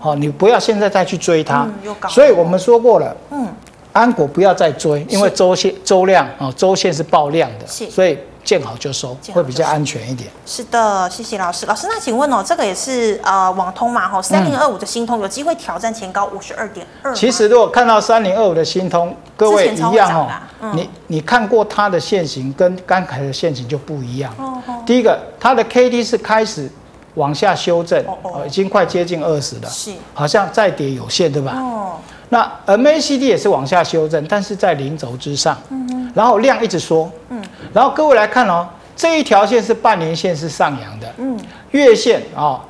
[0.00, 1.66] 好，你不要现在再去追它。
[2.08, 3.48] 所以我们说过了，嗯，
[3.92, 8.18] 安国不要再追，因为周线、周量啊，周线是爆量的，所以。
[8.44, 10.30] 见好就收，会比较安全一点。
[10.44, 11.64] 是的，谢谢老师。
[11.64, 14.06] 老师，那请问哦，这个也是呃网通嘛？
[14.08, 17.14] 吼，三零二五的新通有机会挑战前高五十二点二。
[17.14, 20.28] 其实如果看到三零二五的新通，各位一样
[20.60, 24.62] 哦，你你看过它的线型跟刚才的线型就不一样哦。
[24.84, 26.70] 第一个，它的 K D 是开始
[27.14, 28.04] 往下修正，
[28.46, 31.54] 已经快接近二十了，是，好像再跌有限，对吧？
[31.56, 31.96] 哦。
[32.28, 35.56] 那 M A C D 也是往下修正，但是在零轴之上。
[35.70, 36.03] 嗯。
[36.14, 41.38] 然后量一直缩，嗯，然后各位来看哦，这一条线是半年线是上扬的，嗯，
[41.72, 42.60] 月线啊、哦，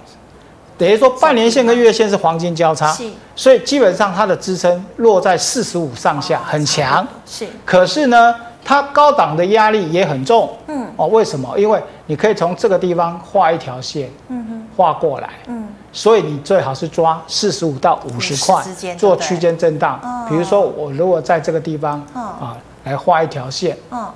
[0.79, 7.47] 等于说半年线跟月线是黄金交叉，是，所以基本上它的支撑落在四十五上下，很强，是。
[7.67, 11.59] 可是呢，它高档的压力也很重，嗯，哦，为什么？
[11.59, 18.65] 因为你可以从这个地方画一条线，嗯哼，画过来，嗯，所以你最好是抓四十五到五十块
[18.97, 22.57] 做区间震荡，比如说我如果在这个地方，啊。
[22.85, 24.07] 来画一条线，嗯，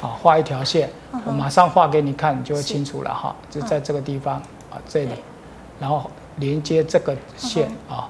[0.00, 0.90] 好，画一条线，
[1.24, 3.34] 我马上画给你看，你就会清楚了哈。
[3.50, 4.34] 就在这个地方
[4.70, 5.12] 啊，这里，
[5.80, 8.08] 然后连接这个线啊，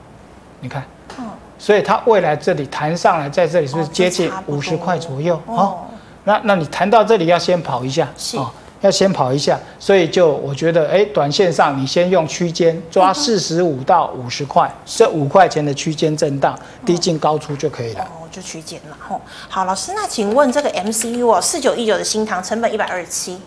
[0.60, 0.84] 你看，
[1.18, 1.24] 嗯，
[1.58, 5.40] 所以它未来这里弹上来，在这里是不是接近五十块左右？
[5.46, 5.78] 哦，
[6.24, 8.06] 那那你弹到这里要先跑一下，
[8.38, 8.52] 啊。
[8.82, 18.06] 要先跑一下，所以就我觉得，哎，短线上你先用区间抓四十五到五十块，这五块钱的区间震荡，低进高出就可以了。
[18.36, 18.96] 哦，就区间了。
[19.00, 23.38] 吼，好，老师，那请问这个 MCU 哦，四九一九的新塘成本一百二十七。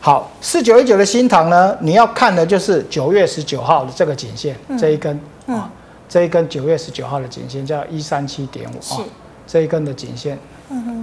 [0.00, 5.62] 好，四九一九的新塘呢，你要看的就是九月十九号的这个颈线，嗯、这一根，嗯，
[6.08, 9.04] 这一根九月十九号的颈线叫一三七点五，啊
[9.46, 10.38] 这一根的颈线。
[10.68, 10.93] 嗯哼。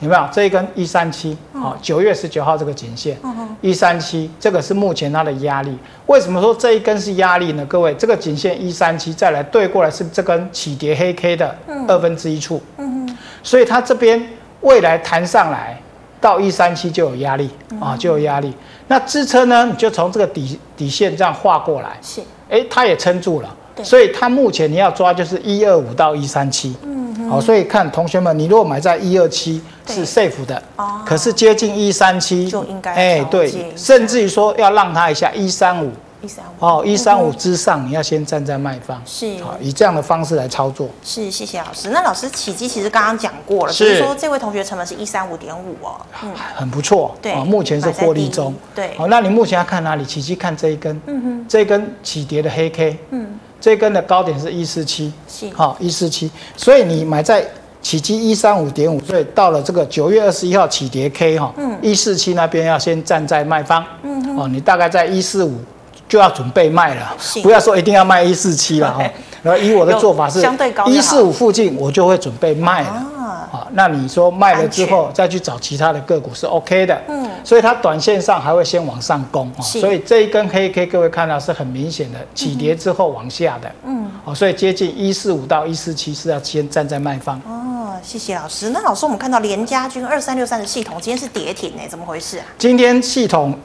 [0.00, 1.36] 有没有这一根一三七？
[1.54, 3.18] 好，九月十九号这个颈线，
[3.62, 5.76] 一三七，这个是目前它的压力。
[6.06, 7.64] 为什么说这一根是压力呢？
[7.66, 11.56] 各位，这个颈线一三七，再来对过来是这根起跌黑 K 的
[11.88, 12.62] 二分之一处。
[12.76, 14.22] 嗯，所以它这边
[14.60, 15.80] 未来弹上来
[16.20, 17.48] 到一三七就有压力
[17.80, 18.52] 啊，就有压力。
[18.88, 19.64] 那支撑呢？
[19.64, 21.96] 你就从这个底底线这样画过来。
[22.02, 23.56] 是，哎，它也撑住了。
[23.84, 26.76] 所以它目前你要抓就是一二五到一三七。
[26.82, 29.62] 嗯，好，所以看同学们，你如果买在一二七。
[29.88, 31.00] 是 safe 的，哦。
[31.06, 36.48] 可是接近一三七就应该哎，对，甚至于说要让它一下一三五，一三五。
[36.58, 40.88] 哦，一三五之上你要先站在卖方，是，好，以这样的方式来操作。
[41.04, 41.90] 是，谢谢老师。
[41.90, 50.04] 那老师起基其实刚刚讲过了，所以说这位同学成本是一三五点五哦，嗯，很不错，对，目前是获利中，对，好，那你目前要看哪里？
[50.04, 57.44] 起基看这一根，嗯哼，这一根起跌的黑 K，嗯，这根的高点是一四七，是，好，一四七，所以你买在。
[57.82, 65.54] 起基一三五点五，所以到了这个九月二十一号起跌 K 哈，一四七那边要先站在卖方，嗯哦，你大概在一四五
[66.08, 69.04] 就要准备卖了，不要说一定要卖一四七了哈。
[69.40, 70.44] 然后以我的做法是，
[70.86, 72.88] 一四五附近我就会准备卖了。
[73.52, 87.40] 啊，那你说卖了之后再去找其他的个股是 OK 的，嗯，所以它短线上还会先往上攻，所以这一根黑 K 各位看到是很明显的起跌之后往下的，嗯，哦，所以接近一四五到一四七是要先站在卖方。
[87.46, 88.70] 哦，谢谢老师。
[88.70, 92.46] 那老师，我们看到联家军二三六三的系统今天是跌停哎，怎么回事啊？
[92.58, 93.56] 今天系统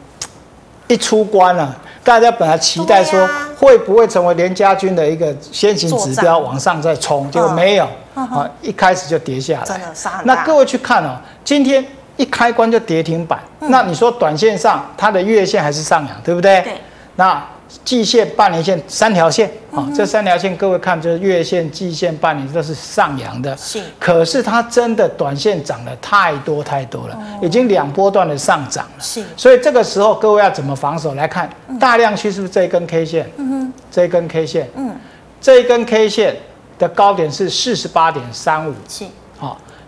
[0.88, 7.88] 一出关了，大家本来期待说会不会成为联家军的一个先行指标往上再冲，结果没有。
[8.14, 9.88] 啊，一开始就跌下来，真的。
[10.26, 11.84] 那各位去看哦，今天
[12.22, 13.40] 一开关就跌停板。
[13.60, 16.62] 那你说短线上它的月线还是上扬，对不对？
[16.62, 16.74] 对。
[17.16, 17.44] 那
[17.84, 23.58] 季线、半年线三条线啊，这三条线各位看，就是月线、季线、半年都是上扬的。
[23.58, 23.82] 是。
[24.00, 29.00] 可是它真的短线涨得太多太多了，已经两波段的上涨了。
[29.00, 29.24] 是。
[29.36, 31.16] 所以这个时候各位要怎么防守？
[31.16, 33.28] 来看大量区是不是这一根 K 线？
[33.38, 33.74] 嗯哼。
[33.90, 34.70] 这一根 K 线。
[34.76, 34.96] 嗯。
[35.42, 36.36] 这一根 K 线。
[36.78, 39.12] 的高点是四十八点三五，是，好，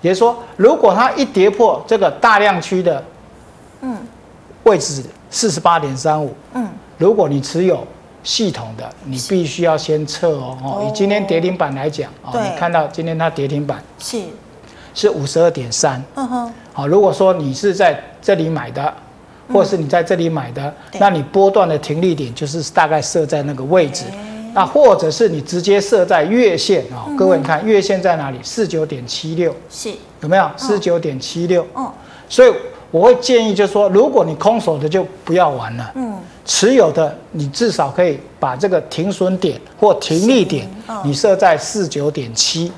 [0.04, 3.04] 也就是说，如果它一跌破这个大量区的，
[3.82, 3.98] 嗯，
[4.66, 7.88] 位置四十八点三五，嗯，如果你持有
[8.22, 14.22] 系统的，你必须要先撤哦，哦，以今天跌停板来讲，哦，你看到今天它跌停板是。
[14.96, 18.94] 是五十二点三，嗯哼，好，如果说你是在这里买的，
[19.52, 24.06] 或者是你在这里买的，那你波段的停利点就是大概设在那个位置。
[24.54, 28.38] 那或者是你直接设在月线啊，各位你看月线在哪里？
[28.44, 29.92] 四九点七六，是。
[30.22, 30.50] 有没有？
[30.56, 31.92] 四九点七六，嗯，
[32.30, 32.54] 所以
[32.92, 40.66] 我会建议就是说，如果你空手的就不要玩了，嗯，持有的你至少可以把这个停损点或停利点，
[41.04, 42.72] 你设在四九点七，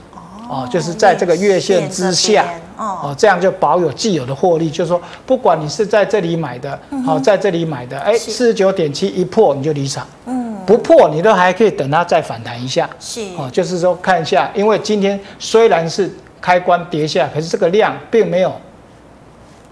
[0.50, 2.46] 哦，就是在这个月线之下，
[2.78, 4.68] 哦，这样就保有既有的获利。
[4.72, 10.45] 就是说，不管你是在这里买的，好，在这里买的，哎，四十九点七一破你就离场，嗯。
[10.66, 12.90] 不破，你都还可以等它再反弹一下。
[13.00, 18.54] 是哦，就是说看一下，因为今天虽然是开关跌下，可是这个量并没有，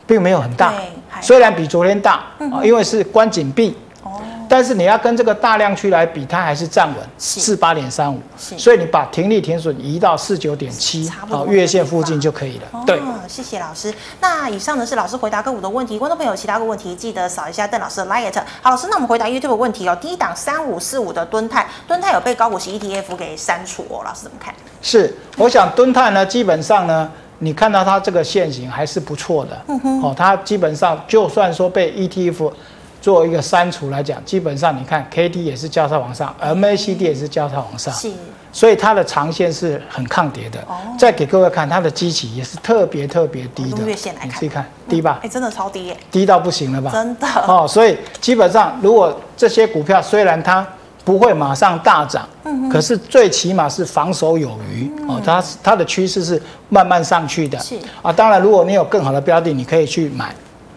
[0.06, 0.74] 并没有很大。
[1.22, 3.76] 虽然比昨天大啊，因为是关紧闭。
[4.50, 12.64] 但是你要跟这个大量区来比，它还是站稳四八点三五，所以你把停利停损移到四九点七，好，月线附近就可以了。
[12.72, 13.94] 哦、对，谢谢老师。
[14.20, 18.32] 那以上呢是老师回答个股的问题，观众朋友有其他个问题记得扫一下邓老师的 LINE。
[18.62, 19.98] 好，老师，那我们回答 YouTube 的问题哦。
[20.00, 24.54] 第一档三五四五的敦泰，敦泰有被高股息 ETF 给删除哦，老师怎么看？
[24.82, 29.62] 是，我想敦泰呢，基本上呢，你看到它这个线型还是不错的。
[29.68, 32.52] 嗯哼，哦，它基本上就算说被 ETF。
[33.04, 38.10] 做一个删除来讲，基本上你看 K D 也是交叉往上，M A C D 也是交叉往上，是，
[38.54, 40.58] 所以它的长线是很抗跌的。
[40.62, 43.84] 哦，再给各位看它的基期也是特别特别低的。
[43.86, 45.20] 月线来看，你自己看低吧？
[45.22, 46.92] 哎，真的超低耶，低到不行了吧？
[46.94, 47.28] 真的。
[47.46, 50.66] 哦，所以基本上如果这些股票虽然它
[51.04, 57.60] 不会马上大涨，嗯，可是最起码是防守有余哦，它它的趋势是慢慢上去的。
[57.60, 60.34] 是啊，当然如果你有更好的标的，你可以去买。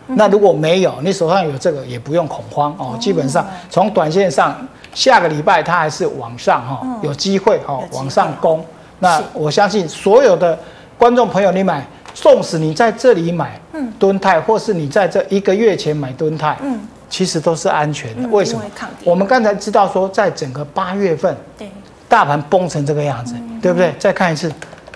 [0.08, 2.96] 那如果没有，你手上有这个也不用恐慌哦。
[3.00, 4.56] 基本上从短线上，
[4.94, 8.64] 下个礼拜它还是往上哈，有机会哈往上攻。
[9.00, 10.58] 那我相信所有的
[10.96, 18.28] 观众朋友，你买，纵使你在这里买，嗯，敦泰，或是你在这一个月前买敦泰，嗯，其实都是安全的。
[18.28, 18.62] 为什么？
[19.04, 21.68] 我们刚才知道说，在整个八月份，对，
[22.08, 23.92] 大盘崩成这个样子，对不对？
[23.98, 24.52] 再看一次，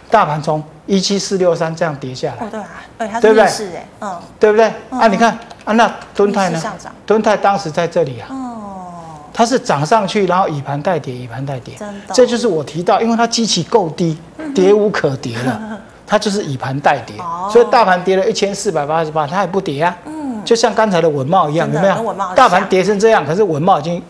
[0.09, 0.63] 大盘从。
[0.91, 2.67] 一七四六三这样跌下来，对啊，
[2.99, 4.67] 对，它是逆势哎，嗯，对不对？
[4.91, 5.31] 啊，你看
[5.65, 6.61] 啊，那敦泰呢？
[7.07, 8.93] 敦泰当时在这里啊，哦，
[9.33, 14.19] 它是涨上去，然后以盘带跌，以盘带跌，真的，这就是我提到，因为它基期够低，
[14.53, 19.97] 跌无可跌了， 它就是以盘带跌，哦、所以大盘跌了一千四百八十八，它也不跌啊。
[20.07, 22.15] 嗯，就像刚才的文茂一样，有没有？
[22.35, 24.03] 大盘跌成这样，可是文茂已经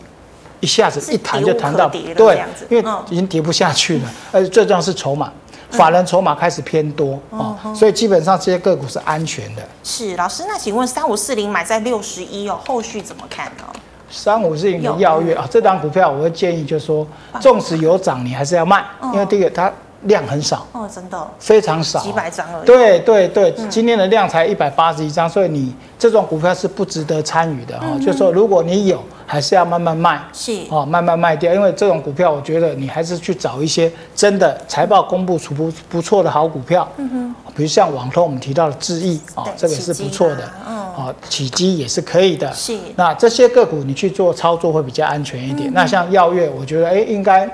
[0.61, 5.29] 一下子一弹就弹到，对，因为已经跌不下去了，而且最重要是筹码。
[5.71, 9.61] 法人筹码开始偏多哦，所以基本上这些个股是安全的。
[9.85, 13.63] 是老师，那请问三五四零买在六十一哦，后续怎么看呢？
[14.09, 17.07] 三五四零的耀月啊，这档股票我会建议就是说，
[17.39, 18.83] 纵使有涨，你还是要卖，
[19.13, 22.65] 因为第一个它量很少哦，真的非常少，几百张而已。
[22.65, 27.87] 对对对，今天的量才一百八十一张，所以你这种股票是不值得参与的哈。
[27.97, 29.01] 就是说，如果你有。
[29.31, 30.51] 还是要慢慢卖，是。
[30.69, 42.77] 哦，慢慢卖掉，因为这种股票，我觉得你还是去找一些真的财报公布出不不错的好股票，嗯哼，比如像网通我们提到的智易，哦，这个是不错的，嗯，哦，起基也是可以的，是。
[42.97, 45.71] 那这些个股你去做操作会比较安全一点。
[45.73, 47.49] 那像耀月，我觉得哎，应该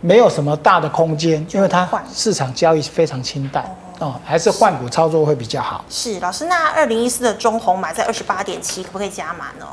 [0.00, 3.64] 没有什么大的空间，因为它市场交易非常清淡，
[4.00, 5.84] 哦，还是换股操作会比较好。
[5.88, 9.64] 是老师，那二零一四的中红买在二十八点七，可不可以加码呢？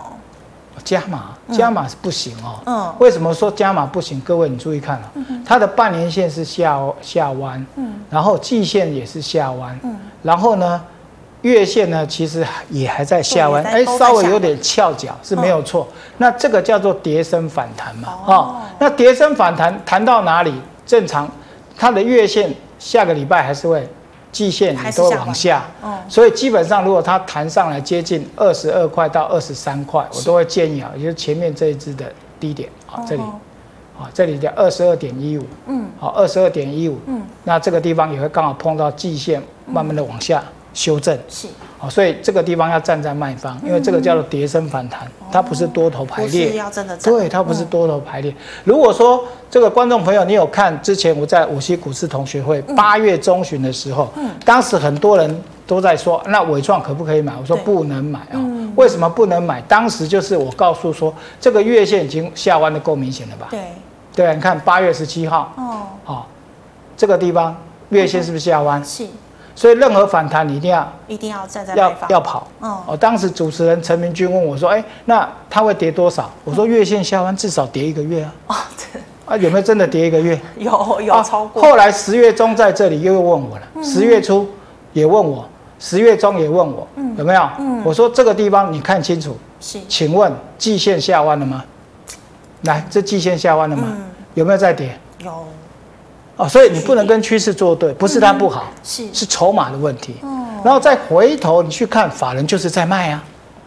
[0.83, 2.59] 加码，加码是不行哦。
[2.65, 4.19] 嗯，为什么说加码不行？
[4.21, 5.11] 各位你注意看啊，
[5.45, 10.81] 它的半年线是下下弯，嗯，然后季线也是下弯，嗯，然后呢，
[11.41, 15.87] 月线呢其实也还在下弯，哎，稍微有点翘脚是没有错。
[16.17, 20.53] 那这个叫做跌升反弹嘛，哦，那跌升反弹弹到哪里？
[20.85, 21.29] 正常，
[21.77, 23.87] 它的月线下个礼拜还是会。
[24.31, 25.65] 季线你都会往下，
[26.07, 33.21] 所以基本上如果它弹上来接近二十二块到二十三块，我都会建议啊，也就是前面这一支的低点啊，这里，
[33.99, 41.47] 啊这里的二十二点一五，嗯，好二十二点一五，嗯，那这个地方也会刚好碰到季线，慢慢的往下修正，是。
[41.81, 46.55] 哦，所以这个地方要站在卖方，因为这个叫做跌升反弹，它不是多头排列。
[46.55, 48.31] 要真的对，它不是多头排列。
[48.63, 54.13] 如果说这个观众朋友，你有看之前我在五七股市同学会八月中旬的时候，
[54.45, 57.33] 当时很多人都在说，那伟创可不可以买？
[57.41, 58.37] 我说不能买啊。
[58.75, 59.59] 为什么不能买？
[59.61, 63.47] 当时就是我告诉说，这个月线已经下弯的够明显了吧？
[63.49, 63.59] 对，
[64.15, 66.27] 对，你看八月十七号，哦，好，
[66.95, 67.55] 这个地方
[67.89, 68.85] 月线是不是下弯？
[68.85, 69.07] 是。
[69.55, 72.47] 所以任何反弹你一定要一定要站在要要跑。
[72.59, 78.55] 哦，我当时主持人陈明君问我说：“哎，那它会跌多少？”我说：“月线下弯至少跌一个月啊。”哦，
[79.25, 80.39] 啊，有没有真的跌一个月？
[80.57, 81.61] 有有超过。
[81.61, 84.49] 后来十月中在这里又问我了，十月初
[84.93, 85.47] 也问我，
[85.79, 86.87] 十月中也问我，
[87.17, 87.49] 有没有？
[87.83, 89.37] 我说这个地方你看清楚。
[89.59, 89.79] 是。
[89.87, 91.63] 请问季线下弯了吗？
[92.63, 93.87] 来，这季线下弯了吗？
[94.33, 94.97] 有没有再跌？
[95.19, 95.45] 有。
[96.41, 100.15] 哦，所以你不能跟趋势作对，不是它不好，是是筹码的问题。
[100.63, 103.23] 然后再回头你去看，法人就是在卖啊，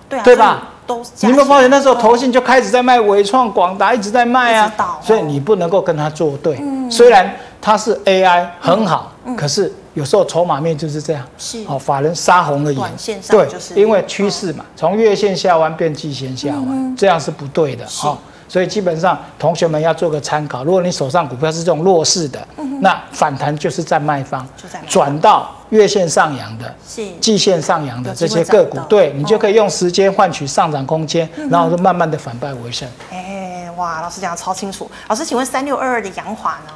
[0.09, 0.71] 对对吧？
[0.87, 4.73] 都你有没有发现那时候投信就开始在卖伟创、广达，一直在卖啊。
[5.01, 6.61] 所以你不能够跟它作对。
[6.91, 11.25] 虽然它是 AI 很好，可是有时候筹码面就是这样。
[11.39, 12.91] 是哦，法人杀红了眼，
[13.31, 17.87] 对，因为趋势嘛，从月线下弯变季线下弯，这样是不对的。
[17.89, 18.19] 好。
[18.55, 20.63] 所以基本上，同学们要做个参考。
[20.63, 22.47] 如果你手上股票是这种弱势的，
[22.81, 24.47] 那反弹就是在卖方，
[24.87, 26.73] 转到月线上扬的、
[27.21, 32.89] 季线上扬的这些个股，对你就可以用时间换取上涨空间，然后就慢慢的反败为胜。
[33.11, 34.89] 哎，哇，老师讲的超清楚。
[35.09, 36.73] 老师，请问三六二二的阳华呢？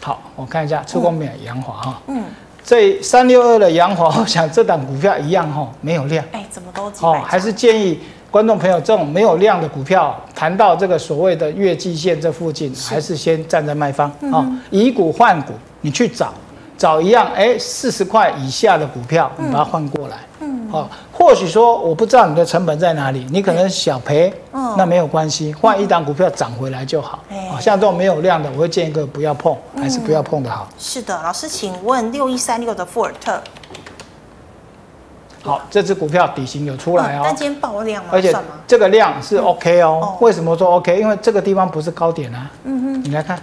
[0.00, 2.00] 好，我看一下出光没有阳华哈。
[2.06, 2.22] 嗯，
[2.64, 6.24] 这三六二的阳华，我想这档股票一样哈，没有量。
[6.30, 7.98] 哎，怎么都哦，还是建议。
[8.34, 16.34] 观众朋友，这种没有量的股票，谈到这个所谓的月季线这附近，还是先站在卖方啊，以股换股，你去找
[16.76, 24.34] 找一样，哎，四十块以下的股票，你把它换过来，嗯，好，或许说我不知道你的成本在哪里，你可能小赔，
[24.76, 27.22] 那没有关系，换一档股票涨回来就好。
[27.30, 30.68] 啊，像这种没有量的，我会建议个不要碰，还是不要碰的好。
[30.76, 33.40] 是的，老师，请问六一三六的富尔特。
[35.44, 38.08] 好，这只股票底型有出来哦，但今天爆量吗？
[38.10, 38.34] 而且
[38.66, 40.16] 这个量是 OK 哦。
[40.20, 40.98] 为什么说 OK？
[40.98, 42.50] 因为这个地方不是高点啊。
[42.64, 43.38] 嗯哼，你来看，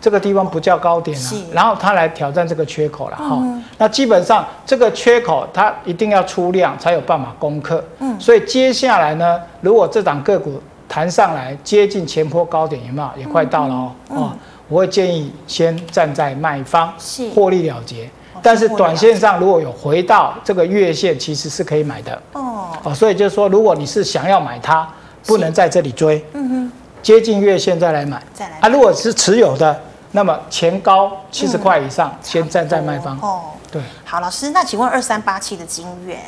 [0.00, 1.30] 这个地方不叫高点啊。
[1.52, 3.38] 然后它来挑战这个缺口了哈。
[3.76, 7.84] 那基本上这个缺口它一定要出量才有办法攻克。
[7.98, 8.18] 嗯。
[8.18, 10.58] 所以接下来呢，如果这档个股
[10.88, 13.08] 弹上来接近前坡高点，有没有？
[13.20, 13.92] 也快到了哦。
[14.08, 14.32] 哦，
[14.68, 16.90] 我会建议先站在卖方，
[17.34, 18.08] 获利了结。
[18.42, 22.68] 但是短线上如果有回到这个月线，其实是可以买的哦。
[22.82, 24.88] 哦，所以就是说，如果你是想要买它，
[25.26, 26.72] 不能在这里追，嗯哼，
[27.02, 28.22] 接近月线再来买。
[28.32, 29.78] 再来啊，如果是持有的，
[30.12, 33.18] 那么前高七十块以上，先站在卖方。
[33.20, 33.82] 哦，对。
[34.04, 36.18] 好，老师，那请问二三八七的金元？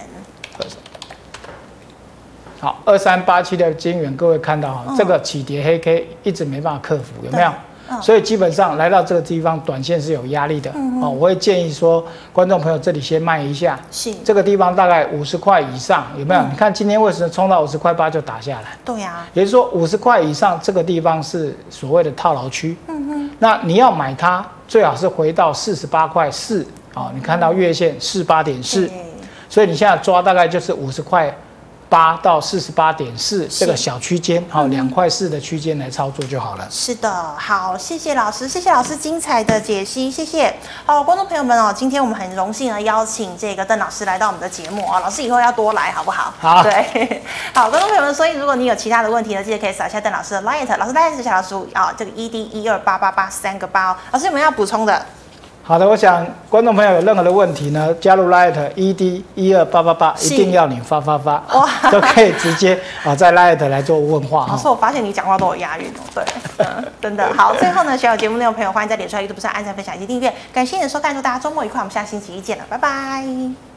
[2.60, 7.50] 好，二三八七的金元，各位看到哈，这个起跌黑 K 一直没办法克服，有没有？
[8.00, 10.70] 所以基本上来到这个地方，短线是有压力的。
[11.02, 12.02] 哦，我会建议说，
[12.32, 13.78] 观众朋友这里先卖一下。
[13.90, 14.12] 是。
[14.24, 16.42] 这个地方大概五十块以上，有没有？
[16.50, 18.76] 你看今天为什么冲到五十块八就打下来？
[18.84, 19.26] 对呀。
[19.34, 22.76] 也就是说，五十块以上这个地方是所谓的套牢区。
[22.88, 23.30] 嗯哼。
[23.38, 26.66] 那你要买它，最好是回到四十八块四。
[26.94, 28.90] 哦，你看到月线四八点四，
[29.48, 31.34] 所以你现在抓大概就是五十块。
[31.92, 36.66] 八到四十八点四这个小区间，好，两块四的区间来操作就好了。
[36.70, 40.54] 是的，好，谢谢老师，谢谢老师精彩的解析，谢谢。
[40.86, 46.32] 好，观众朋友们哦，今天我们很荣幸的邀请这个邓老师来到我们的节目啊，老师以后要多来好不好？
[46.40, 47.22] 好，对，
[47.52, 53.96] 好，观众朋友们，所以如果你有其他的问题呢，记得可以扫一下邓老师的 LINE，老师 LINE 是小老鼠啊，这个 ED 一二八八八三个八哦。
[54.12, 55.04] 老师有没有要补充的？
[55.64, 64.46] 好的，我想观众朋友有任何的问题呢，加入 Light ED 一二八八八，一定要你发发发，哇， 都可以直接啊在 Light 来做问话。
[64.48, 66.24] 老师，我发现你讲话都有押韵哦，对，
[66.58, 67.54] 嗯， 真的 好。
[67.54, 70.32] 最后呢，喜欢节目内容朋友，欢迎在脸书、YouTube 上按赞、分享以及订阅。
[70.52, 73.71] 感谢你的收看，祝大家周末愉快，我们下星期一见了，拜拜。